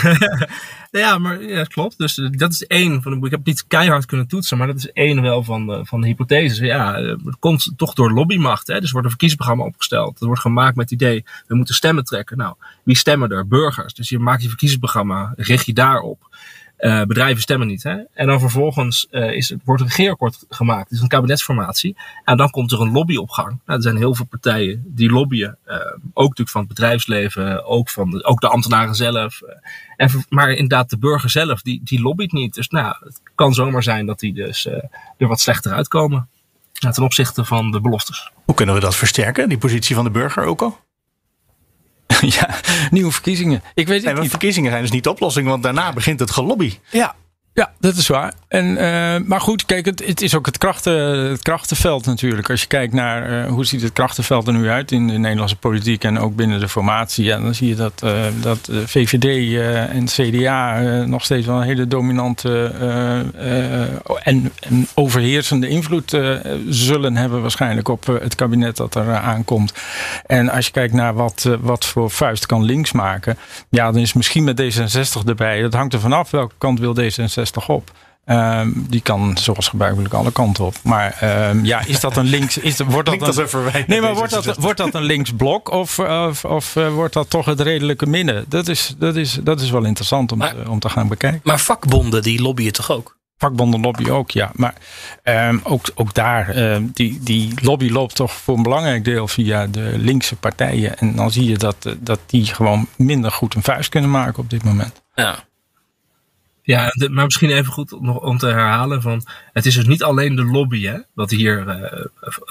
[0.92, 1.98] ja, maar ja, dat klopt.
[1.98, 3.26] Dus uh, dat is één van de.
[3.26, 6.08] Ik heb niet keihard kunnen toetsen, maar dat is één wel van de, van de
[6.08, 6.58] hypotheses.
[6.58, 8.68] Ja, uh, het komt toch door lobbymacht.
[8.68, 8.74] Hè?
[8.74, 10.20] Dus er wordt een verkiezingsprogramma opgesteld.
[10.20, 12.38] Dat wordt gemaakt met het idee: we moeten stemmen trekken.
[12.38, 13.48] Nou, wie stemmen er?
[13.48, 13.94] Burgers.
[13.94, 16.33] Dus je maakt je verkiezingsprogramma, richt je daarop.
[16.80, 17.84] Uh, bedrijven stemmen niet.
[17.84, 17.98] Hè?
[18.14, 20.92] En dan vervolgens uh, is wordt een regeerakkoord gemaakt.
[20.92, 21.96] Is een kabinetsformatie.
[22.24, 23.60] En dan komt er een lobbyopgang.
[23.66, 25.58] Nou, er zijn heel veel partijen die lobbyen.
[25.68, 25.76] Uh,
[26.14, 27.66] ook natuurlijk van het bedrijfsleven.
[27.66, 29.42] Ook, van de, ook de ambtenaren zelf.
[29.96, 32.54] En, maar inderdaad, de burger zelf, die, die lobbyt niet.
[32.54, 34.66] Dus nou, het kan zomaar zijn dat die dus
[35.18, 36.30] er wat slechter uitkomen.
[36.74, 38.32] ten opzichte van de beloftes.
[38.46, 40.83] Hoe kunnen we dat versterken, die positie van de burger ook al?
[42.40, 42.50] ja,
[42.92, 43.64] nieuwe verkiezingen.
[43.74, 44.30] Ik weet het niet.
[44.30, 46.74] Verkiezingen zijn dus niet de oplossing, want daarna begint het gelobby.
[46.90, 47.16] Ja,
[47.54, 48.34] ja, dat is waar.
[48.48, 50.94] En, uh, maar goed, kijk, het, het, is ook het, krachten,
[51.30, 52.50] het krachtenveld natuurlijk.
[52.50, 55.56] Als je kijkt naar uh, hoe ziet het krachtenveld er nu uit in de Nederlandse
[55.56, 57.26] politiek en ook binnen de formatie.
[57.26, 59.58] Ja, dan zie je dat, uh, dat VVD
[59.90, 62.66] en CDA nog steeds wel een hele dominante
[64.24, 66.18] en, en, overheersende invloed
[66.70, 69.74] zullen hebben waarschijnlijk op het kabinet dat er aankomt.
[70.26, 73.38] En als je kijkt naar wat, wat voor vuist kan links maken,
[73.70, 75.62] ja, dan is misschien met D66 erbij.
[75.62, 77.92] Dat hangt er vanaf welke kant wil D66 op.
[78.26, 80.76] Um, die kan zoals gebruikelijk alle kanten op.
[80.84, 81.18] Maar
[81.50, 82.58] um, ja, is dat een links?
[82.58, 86.76] Is, wordt dat, een, nee, maar wordt dat, wordt dat een linksblok of, of, of
[86.76, 88.46] uh, wordt dat toch het redelijke midden?
[88.48, 91.42] Dat is, dat is, dat is wel interessant om, maar, te, om te gaan bekijken.
[91.44, 93.18] Maar vakbonden die lobbyen toch ook?
[93.38, 94.52] Vakbonden lobby ook, ja.
[94.54, 94.74] Maar
[95.24, 96.56] um, ook, ook daar,
[96.94, 100.98] die, die lobby loopt toch voor een belangrijk deel via de linkse partijen.
[100.98, 104.50] En dan zie je dat, dat die gewoon minder goed een vuist kunnen maken op
[104.50, 105.02] dit moment.
[105.16, 105.36] Ja.
[106.66, 110.36] Ja, maar misschien even goed nog om te herhalen van het is dus niet alleen
[110.36, 112.06] de lobby hè, wat hier uh,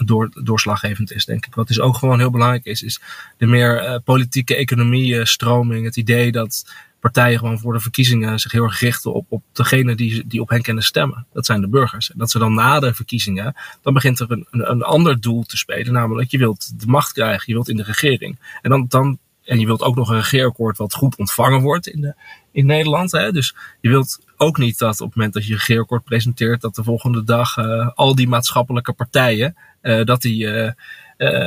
[0.04, 1.54] door, doorslaggevend is, denk ik.
[1.54, 3.00] Wat dus ook gewoon heel belangrijk is, is
[3.36, 5.84] de meer uh, politieke economie uh, stroming.
[5.84, 6.64] Het idee dat
[7.00, 10.48] partijen gewoon voor de verkiezingen zich heel erg richten op, op degene die, die op
[10.48, 11.26] hen kunnen stemmen.
[11.32, 12.10] Dat zijn de burgers.
[12.10, 15.42] En dat ze dan na de verkiezingen, dan begint er een, een, een ander doel
[15.42, 15.92] te spelen.
[15.92, 18.38] Namelijk, je wilt de macht krijgen, je wilt in de regering.
[18.62, 22.00] En dan, dan en je wilt ook nog een regeerakkoord wat goed ontvangen wordt in,
[22.00, 22.14] de,
[22.53, 23.12] in Nederland.
[23.12, 23.32] Hè?
[23.32, 26.74] Dus je wilt ook niet dat op het moment dat je een regeerakkoord presenteert, dat
[26.74, 30.70] de volgende dag uh, al die maatschappelijke partijen, uh, dat die uh,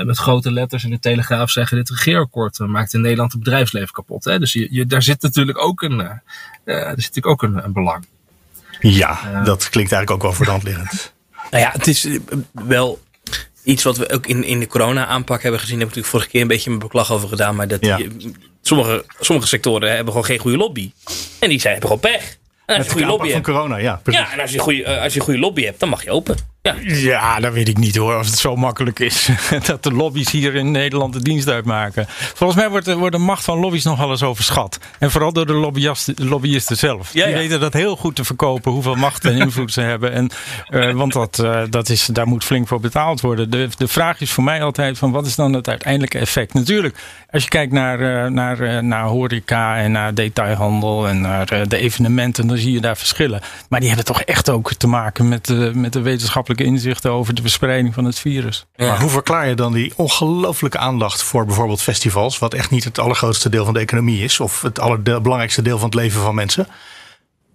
[0.04, 4.24] met grote letters in de Telegraaf zeggen: dit regeerakkoord maakt in Nederland het bedrijfsleven kapot.
[4.24, 4.40] Hè?
[4.40, 6.22] Dus je, je, daar zit natuurlijk ook een, daar
[6.66, 8.06] zit natuurlijk ook een, een belang.
[8.80, 11.14] Ja, dat klinkt eigenlijk ook wel voor de hand liggend.
[11.52, 12.08] Nou ja, het is
[12.52, 13.00] wel
[13.64, 15.80] iets wat we ook in, in de corona-aanpak hebben gezien.
[15.80, 17.56] Daar heb ik natuurlijk vorige keer een beetje mijn beklag over gedaan.
[17.56, 17.82] Maar dat
[18.68, 20.92] sommige, sommige sectoren hebben gewoon geen goede lobby.
[21.40, 22.38] En die zijn, hebben gewoon pech.
[22.66, 24.00] En als je goede lobby van hebt, corona, ja.
[24.04, 24.22] Precies.
[24.22, 26.12] Ja, en als je, goede, eh, als je een goede lobby hebt, dan mag je
[26.12, 26.38] open.
[26.66, 26.76] Ja.
[26.82, 29.30] ja, dat weet ik niet hoor, of het zo makkelijk is.
[29.68, 32.06] dat de lobby's hier in Nederland de dienst uitmaken.
[32.10, 34.80] Volgens mij wordt de, wordt de macht van lobby's nogal eens overschat.
[35.00, 37.14] En vooral door de lobbyisten, lobbyisten zelf.
[37.14, 40.12] Ja, Die weten dat heel goed te verkopen, hoeveel macht en invloed ze hebben.
[40.12, 40.30] En,
[40.70, 43.50] uh, want dat, uh, dat is, daar moet flink voor betaald worden.
[43.50, 46.54] De, de vraag is voor mij altijd van wat is dan het uiteindelijke effect?
[46.54, 46.98] Natuurlijk,
[47.32, 52.48] als je kijkt naar, uh, naar, naar horeca en naar detailhandel en naar de evenementen,
[52.48, 53.42] dan zie je daar verschillen.
[53.70, 57.42] Maar die hebben toch echt ook te maken met, met de wetenschappelijke inzichten over de
[57.42, 58.66] verspreiding van het virus.
[58.76, 63.00] Maar hoe verklaar je dan die ongelooflijke aandacht voor bijvoorbeeld festivals, wat echt niet het
[63.00, 66.68] allergrootste deel van de economie is, of het allerbelangrijkste deel van het leven van mensen?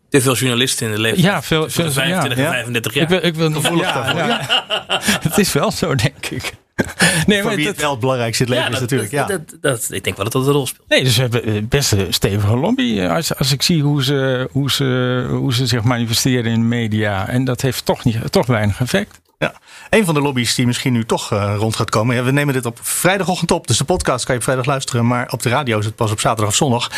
[0.09, 1.22] Te veel journalisten in de leven.
[1.22, 2.44] Ja, veel, veel 25 ja.
[2.44, 3.03] en 35 jaar.
[3.03, 4.40] Ik wil, ik wil gevoelig ja, ja.
[5.28, 6.53] Het is wel zo, denk ik.
[7.26, 9.11] Nee, maar wie het wel het belangrijkste in het leven is natuurlijk.
[9.11, 9.26] Ja.
[9.26, 10.89] Dat, dat, ik denk wel dat dat een rol speelt.
[10.89, 13.01] Nee, dus we hebben best een stevige lobby.
[13.01, 17.28] Als, als ik zie hoe ze, hoe, ze, hoe ze zich manifesteren in de media.
[17.28, 19.20] En dat heeft toch, niet, toch weinig effect.
[19.39, 19.55] Ja,
[19.91, 22.16] een van de lobby's die misschien nu toch uh, rond gaat komen.
[22.16, 25.07] Ja, we nemen dit op vrijdagochtend op, dus de podcast kan je op vrijdag luisteren.
[25.07, 26.91] Maar op de radio is het pas op zaterdag of zondag.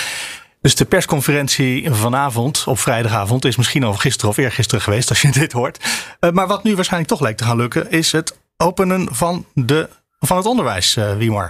[0.60, 5.30] Dus de persconferentie vanavond, op vrijdagavond, is misschien al gisteren of eergisteren geweest als je
[5.40, 5.84] dit hoort.
[6.20, 9.88] Uh, maar wat nu waarschijnlijk toch lijkt te gaan lukken, is het openen van, de,
[10.20, 11.48] van het onderwijs, uh.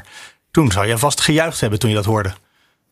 [0.51, 2.33] Toen zou je vast gejuicht hebben toen je dat hoorde.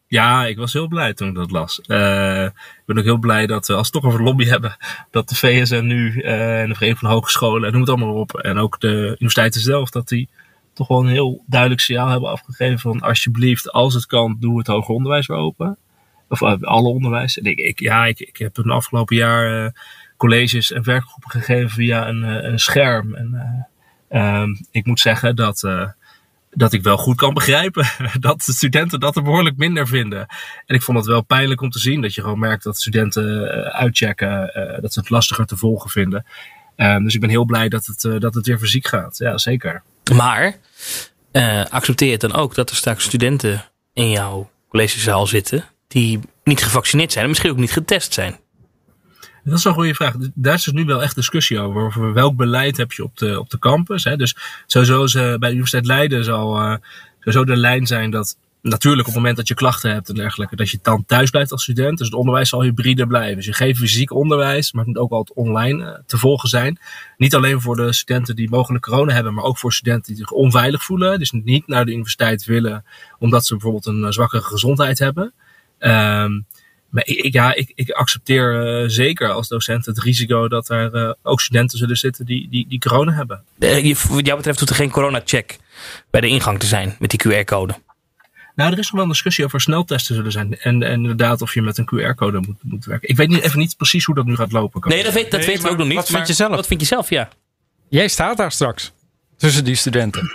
[0.06, 1.80] Ja, ik was heel blij toen ik dat las.
[1.86, 4.76] Uh, ik ben ook heel blij dat we, als we toch over lobby hebben,
[5.10, 8.36] dat de VSN nu uh, en de Vereniging van Hogescholen, en noem het allemaal op,
[8.38, 10.28] en ook de universiteiten zelf, dat die
[10.72, 14.66] toch wel een heel duidelijk signaal hebben afgegeven van alsjeblieft, als het kan, doe het
[14.66, 15.76] hoger onderwijs weer open.
[16.28, 17.38] Of alle onderwijs.
[17.38, 19.72] En ik, ik, ja, ik, ik heb een afgelopen jaar
[20.16, 23.14] colleges en werkgroepen gegeven via een, een scherm.
[23.14, 23.66] En
[24.10, 25.64] ehm, ik moet zeggen dat
[26.50, 27.86] dat ik wel goed kan begrijpen
[28.20, 30.26] dat de studenten dat er behoorlijk minder vinden.
[30.66, 33.42] En ik vond het wel pijnlijk om te zien dat je gewoon merkt dat studenten
[33.42, 36.26] uh, uitchecken, uh, dat ze het lastiger te volgen vinden.
[36.76, 39.18] Um, dus ik ben heel blij dat het, dat het weer fysiek gaat.
[39.18, 39.82] Ja, zeker.
[40.14, 40.58] Maar
[41.70, 47.12] accepteer het dan ook dat er straks studenten in jouw collegezaal zitten die niet gevaccineerd
[47.12, 48.38] zijn en misschien ook niet getest zijn?
[49.44, 50.14] Dat is een goede vraag.
[50.34, 51.82] Daar is dus nu wel echt discussie over.
[51.82, 54.04] over welk beleid heb je op de, op de campus.
[54.04, 54.16] Hè?
[54.16, 54.36] Dus
[54.66, 56.76] sowieso ze, bij de Universiteit Leiden zal uh,
[57.18, 60.56] sowieso de lijn zijn dat natuurlijk op het moment dat je klachten hebt en dergelijke,
[60.56, 61.98] dat je dan thuis blijft als student.
[61.98, 63.36] Dus het onderwijs zal hybride blijven.
[63.36, 66.78] Dus je geeft fysiek onderwijs, maar het moet ook altijd online uh, te volgen zijn.
[67.16, 70.30] Niet alleen voor de studenten die mogelijk corona hebben, maar ook voor studenten die zich
[70.30, 71.18] onveilig voelen.
[71.18, 72.84] Dus niet naar de universiteit willen
[73.18, 75.32] omdat ze bijvoorbeeld een zwakkere gezondheid hebben.
[75.78, 76.46] Um,
[76.90, 81.12] maar ik, ja, ik, ik accepteer uh, zeker als docent het risico dat er uh,
[81.22, 83.44] ook studenten zullen zitten die, die, die corona hebben.
[83.58, 85.58] Uh, wat jou betreft hoeft er geen corona-check
[86.10, 87.74] bij de ingang te zijn met die QR-code.
[88.54, 90.58] Nou, er is nog wel een discussie over sneltesten zullen zijn.
[90.58, 93.08] En, en inderdaad of je met een QR-code moet, moet werken.
[93.08, 94.88] Ik weet niet, even niet precies hoe dat nu gaat lopen.
[94.88, 95.96] Nee, dat, weet, dat nee, weten we ook nog niet.
[95.96, 96.54] Wat vind je zelf?
[96.54, 97.28] Wat vind je zelf, ja?
[97.88, 98.92] Jij staat daar straks.
[99.36, 100.32] Tussen die studenten.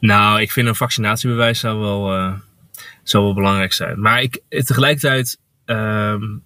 [0.00, 2.34] Nou, ik vind een vaccinatiebewijs zou wel, uh,
[3.10, 4.00] zou wel belangrijk zijn.
[4.00, 6.42] Maar ik, tegelijkertijd um,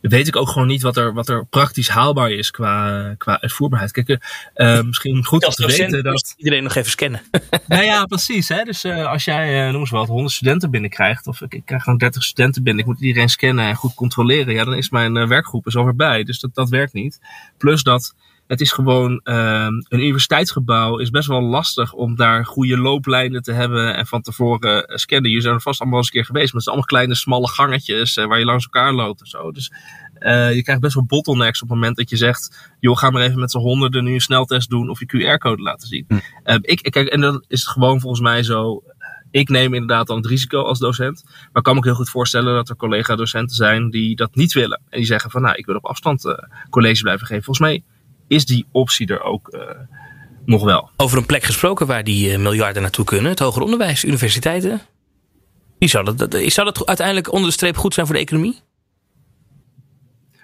[0.00, 3.92] weet ik ook gewoon niet wat er, wat er praktisch haalbaar is qua, qua uitvoerbaarheid.
[3.92, 4.08] Kijk,
[4.56, 6.34] uh, misschien goed om te weten dat...
[6.36, 7.22] Iedereen nog even scannen.
[7.66, 8.48] nou ja, precies.
[8.48, 8.62] Hè?
[8.64, 11.82] Dus uh, als jij, uh, noem eens wat, 100 studenten binnenkrijgt, of ik, ik krijg
[11.82, 15.28] gewoon 30 studenten binnen, ik moet iedereen scannen en goed controleren, ja, dan is mijn
[15.28, 16.24] werkgroep is alweer bij.
[16.24, 17.20] Dus dat, dat werkt niet.
[17.58, 18.14] Plus dat
[18.54, 23.52] het is gewoon uh, een universiteitsgebouw is best wel lastig om daar goede looplijnen te
[23.52, 25.30] hebben en van tevoren uh, scannen.
[25.30, 27.48] Je zijn er vast allemaal eens een keer geweest, maar het zijn allemaal kleine smalle
[27.48, 29.52] gangetjes uh, waar je langs elkaar loopt en zo.
[29.52, 29.72] Dus
[30.18, 33.22] uh, je krijgt best wel bottlenecks op het moment dat je zegt, joh, ga maar
[33.22, 36.04] even met z'n honderden nu een sneltest doen of je QR-code laten zien.
[36.08, 36.58] Hm.
[36.60, 38.82] ik, kijk, en dan is het gewoon volgens mij zo.
[39.30, 41.22] Ik neem inderdaad dan het risico als docent.
[41.24, 44.52] Maar ik kan me ook heel goed voorstellen dat er collega-docenten zijn die dat niet
[44.52, 44.80] willen.
[44.88, 46.36] En die zeggen van, nou, ik wil op afstand
[46.70, 47.44] college blijven geven.
[47.44, 47.82] Volgens mij
[48.28, 49.60] is die optie er ook uh,
[50.44, 50.90] nog wel.
[50.96, 53.30] Over een plek gesproken waar die uh, miljarden naartoe kunnen.
[53.30, 54.80] Het hoger onderwijs, universiteiten.
[55.78, 58.60] Wie zou dat, zou dat uiteindelijk onder de streep goed zijn voor de economie?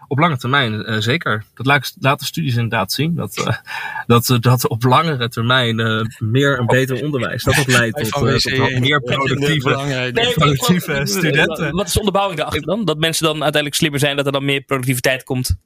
[0.09, 1.45] Op lange termijn uh, zeker.
[1.55, 1.67] Dat
[2.01, 3.15] laten studies inderdaad zien.
[3.15, 3.61] Dat,
[4.07, 5.77] dat, dat op langere termijn
[6.19, 7.43] meer en beter onderwijs.
[7.43, 11.73] Dat dat leidt tot, tot meer productieve, nee, productieve studenten.
[11.73, 12.85] Wat is de onderbouwing daarachter dan?
[12.85, 14.17] Dat mensen dan uiteindelijk slimmer zijn.
[14.17, 15.57] Dat er dan meer productiviteit komt?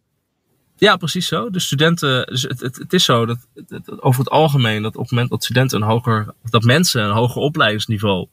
[0.76, 1.50] Ja, precies zo.
[1.50, 3.38] De studenten, dus het, het, is zo dat
[4.00, 7.42] over het algemeen dat op het moment dat studenten een hoger, dat mensen een hoger
[7.42, 8.28] opleidingsniveau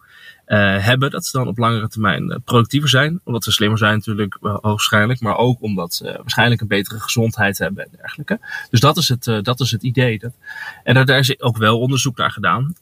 [0.48, 3.22] uh, hebben, dat ze dan op langere termijn uh, productiever zijn.
[3.24, 7.58] Omdat ze slimmer zijn natuurlijk uh, waarschijnlijk, maar ook omdat ze waarschijnlijk een betere gezondheid
[7.58, 8.40] hebben en dergelijke.
[8.70, 10.20] Dus dat is het, dat is het idee.
[10.20, 10.34] Dat,
[10.84, 12.76] en daar, daar is ook wel onderzoek naar gedaan.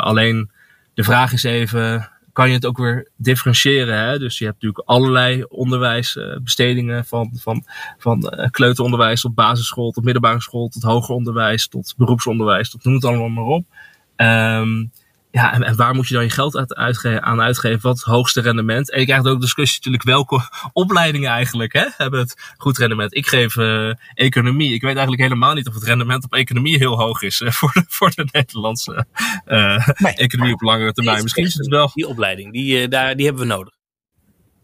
[0.00, 0.50] alleen
[0.94, 3.98] de vraag is even, kan je het ook weer differentiëren.
[3.98, 4.18] Hè?
[4.18, 7.64] Dus je hebt natuurlijk allerlei onderwijsbestedingen van, van,
[7.98, 13.04] van kleuteronderwijs tot basisschool, tot middelbare school, tot hoger onderwijs, tot beroepsonderwijs, tot noem het
[13.04, 13.64] allemaal maar op.
[14.16, 14.90] Um,
[15.36, 17.80] ja, en, en, waar moet je dan je geld uit, uitge aan uitgeven?
[17.80, 18.90] Wat het hoogste rendement?
[18.90, 20.48] En je krijgt ook discussie natuurlijk welke
[20.82, 23.14] opleidingen eigenlijk hè, hebben het goed rendement.
[23.14, 24.72] Ik geef uh, economie.
[24.72, 27.70] Ik weet eigenlijk helemaal niet of het rendement op economie heel hoog is uh, voor,
[27.72, 29.06] de, voor de Nederlandse
[29.46, 30.14] uh, nee.
[30.14, 31.22] economie op langere termijn.
[31.22, 31.90] Misschien is het wel.
[31.94, 33.74] Die opleiding, die, daar, die hebben we nodig.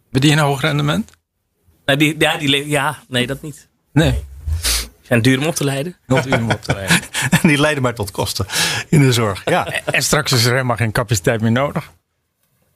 [0.02, 1.10] Hebben die een hoog rendement?
[1.84, 3.68] Nou, die, ja, die, ja, nee, dat niet.
[3.92, 4.24] Nee.
[5.08, 5.96] En duur om op te leiden.
[6.06, 7.00] Nog duur om op te leiden.
[7.42, 8.46] en die leiden maar tot kosten
[8.88, 9.42] in de zorg.
[9.44, 9.66] Ja.
[9.66, 11.90] En straks is er helemaal geen capaciteit meer nodig.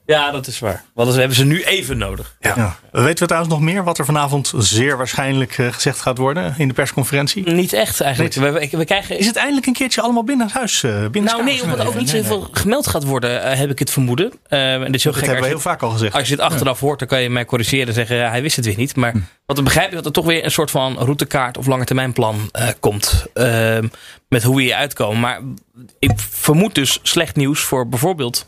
[0.07, 0.85] Ja, dat is waar.
[0.95, 2.37] Want we hebben ze nu even nodig.
[2.41, 2.53] Ja.
[2.57, 2.77] ja.
[2.91, 6.69] Weten we trouwens nog meer wat er vanavond zeer waarschijnlijk uh, gezegd gaat worden in
[6.69, 7.53] de persconferentie?
[7.53, 8.35] Niet echt eigenlijk.
[8.35, 9.19] We, we, krijgen...
[9.19, 10.83] Is het eindelijk een keertje allemaal binnen huis?
[10.83, 12.63] Uh, binnen nou nee, omdat er ook niet zoveel nee, nee.
[12.63, 14.33] gemeld gaat worden, uh, heb ik het vermoeden.
[14.49, 16.15] en dit is heel dat gek, hebben we heel vaak al gezegd.
[16.15, 16.87] Als je het achteraf ja.
[16.87, 18.97] hoort, dan kan je mij corrigeren en zeggen hij wist het weer niet.
[18.97, 19.21] Maar hm.
[19.47, 22.51] wat we begrijpen is dat er toch weer een soort van routekaart of langetermijnplan
[22.81, 23.27] komt.
[23.35, 23.89] Ehm,
[24.29, 25.21] met hoe we hier uitkomen.
[25.21, 25.41] Maar
[25.99, 28.47] ik vermoed dus slecht nieuws voor bijvoorbeeld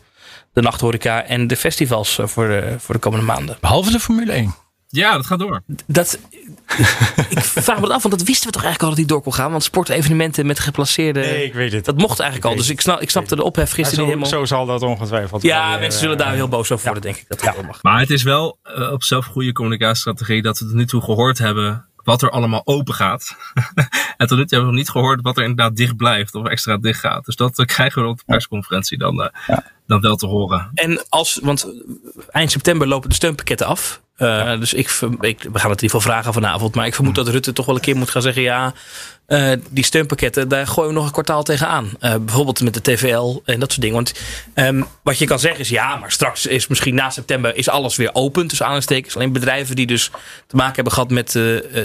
[0.61, 3.57] de nachthoreca en de festivals voor de, voor de komende maanden.
[3.61, 4.55] Behalve de Formule 1.
[4.91, 5.63] Ja, dat gaat door.
[5.87, 6.19] Dat,
[7.29, 9.21] ik vraag me dat af, want dat wisten we toch eigenlijk al dat die door
[9.21, 9.51] kon gaan.
[9.51, 11.19] Want sportevenementen met geplaceerde.
[11.19, 11.85] Nee, ik weet het.
[11.85, 12.57] Dat mocht eigenlijk al.
[12.57, 14.29] Dus ik, snap, ik snapte de ophef gisteren zo, helemaal.
[14.29, 15.41] Zo zal dat ongetwijfeld.
[15.41, 17.25] Ja, weer, mensen zullen daar heel boos over worden, denk ik.
[17.27, 17.55] Dat ja.
[17.65, 17.83] mag.
[17.83, 21.37] Maar het is wel uh, op zelf goede communicatiestrategie dat we tot nu toe gehoord
[21.37, 23.35] hebben wat er allemaal open gaat.
[24.17, 26.47] en tot nu toe hebben we nog niet gehoord wat er inderdaad dicht blijft of
[26.47, 27.25] extra dicht gaat.
[27.25, 29.63] Dus dat uh, krijgen we op de persconferentie dan, uh, ja.
[29.87, 30.71] dan wel te horen.
[30.73, 31.73] En als, want
[32.29, 34.01] eind september lopen de steunpakketten af.
[34.17, 34.57] Uh, ja.
[34.57, 36.75] Dus ik, ik, we gaan het in ieder geval vragen vanavond.
[36.75, 38.73] Maar ik vermoed dat Rutte toch wel een keer moet gaan zeggen: ja,
[39.29, 41.89] uh, die steunpakketten, daar gooien we nog een kwartaal tegenaan.
[42.01, 43.95] Uh, bijvoorbeeld met de TVL en dat soort dingen.
[43.95, 44.13] Want
[44.55, 47.95] um, wat je kan zeggen is: ja, maar straks is misschien na september is alles
[47.95, 48.47] weer open.
[48.47, 49.15] Tussen aanstekens.
[49.15, 50.11] Alleen bedrijven die dus
[50.47, 51.39] te maken hebben gehad met.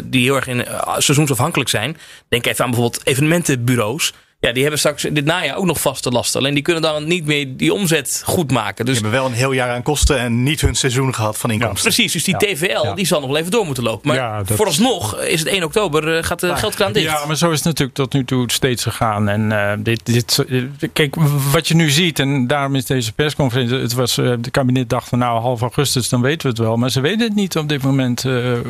[0.05, 0.67] die heel erg in,
[0.99, 1.97] seizoensafhankelijk zijn.
[2.29, 4.13] Denk even aan bijvoorbeeld evenementenbureaus
[4.45, 6.41] ja, die hebben straks dit najaar ook nog vaste lasten.
[6.41, 8.85] Alleen die kunnen dan niet meer die omzet goed maken.
[8.85, 11.51] Dus die hebben wel een heel jaar aan kosten en niet hun seizoen gehad van
[11.51, 11.83] inkomsten.
[11.83, 14.09] precies, dus die TVL die zal nog wel even door moeten lopen.
[14.09, 17.07] Maar vooralsnog is het 1 oktober, uh, gaat de geldkraan dicht.
[17.07, 19.29] Ja, maar zo is het natuurlijk tot nu toe steeds gegaan.
[19.29, 20.45] En uh, dit, dit,
[20.93, 21.17] kijk,
[21.53, 25.09] wat je nu ziet, en daarom is deze persconferentie, het was, uh, de kabinet dacht
[25.09, 26.77] van nou half augustus, dan weten we het wel.
[26.77, 28.25] Maar ze weten het niet op dit moment.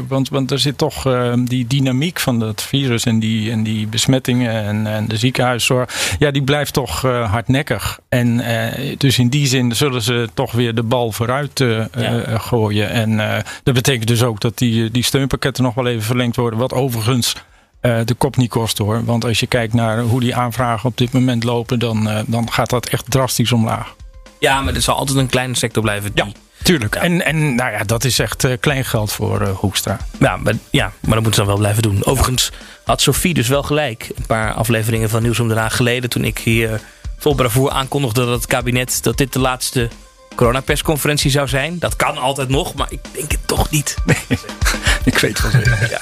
[0.09, 1.07] want, want er zit toch
[1.45, 5.17] die dynamiek van dat virus en die, en die besmettingen en, en de
[5.65, 7.99] ziekenhuis ja, die blijft toch uh, hardnekkig.
[8.09, 12.39] En uh, dus in die zin zullen ze toch weer de bal vooruit ja.
[12.39, 12.91] gooien.
[12.91, 16.59] En dat betekent dus ook dat die, die steunpakketten nog wel even verlengd worden.
[16.59, 17.37] Wat overigens
[17.81, 19.05] de kop niet kost hoor.
[19.05, 22.71] Want als je kijkt naar hoe die aanvragen op dit moment lopen, dan, dan gaat
[22.71, 23.95] dat echt drastisch omlaag.
[24.39, 26.13] Ja, maar er zal altijd een kleine sector blijven.
[26.15, 26.25] Die...
[26.25, 26.33] Ja.
[26.65, 26.95] Tuurlijk.
[26.95, 29.99] En, en nou ja, dat is echt uh, klein geld voor uh, Hoekstra.
[30.19, 32.05] Ja maar, ja, maar dat moeten ze dan wel blijven doen.
[32.05, 32.51] Overigens
[32.85, 34.11] had Sophie dus wel gelijk.
[34.17, 36.11] Een paar afleveringen van Nieuws om Den Haag geleden.
[36.11, 36.81] Toen ik hier
[37.19, 39.03] vol bravoer aankondigde dat het kabinet...
[39.03, 39.89] dat dit de laatste
[40.35, 41.79] coronapersconferentie zou zijn.
[41.79, 43.97] Dat kan altijd nog, maar ik denk het toch niet.
[44.07, 44.39] Nee,
[45.05, 45.91] ik weet wel zeker.
[45.91, 46.01] Ja.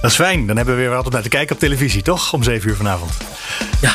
[0.00, 0.46] Dat is fijn.
[0.46, 2.32] Dan hebben we weer wat om naar te kijken op televisie, toch?
[2.32, 3.12] Om 7 uur vanavond.
[3.80, 3.94] Ja.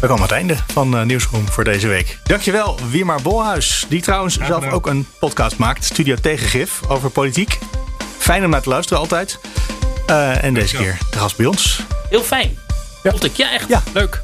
[0.00, 2.18] We komen aan het einde van uh, Nieuwsroom voor deze week.
[2.24, 3.86] Dankjewel, Wiemar Bolhuis.
[3.88, 5.84] Die trouwens zelf ook een podcast maakt.
[5.84, 7.58] Studio Tegengif over politiek.
[8.18, 9.38] Fijn om naar te luisteren altijd.
[10.10, 11.80] Uh, en deze keer de gast bij ons.
[12.08, 12.58] Heel fijn.
[13.02, 13.36] Ja, ik.
[13.36, 13.68] ja echt.
[13.68, 14.22] Ja, leuk.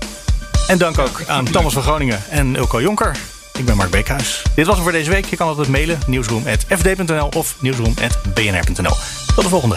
[0.66, 3.16] En dank ook aan Thomas van Groningen en Ilko Jonker.
[3.58, 4.42] Ik ben Mark Beekhuis.
[4.54, 5.24] Dit was het voor deze week.
[5.24, 8.96] Je kan altijd mailen nieuwsroom.fd.nl of nieuwsroom.bnr.nl.
[9.34, 9.76] Tot de volgende.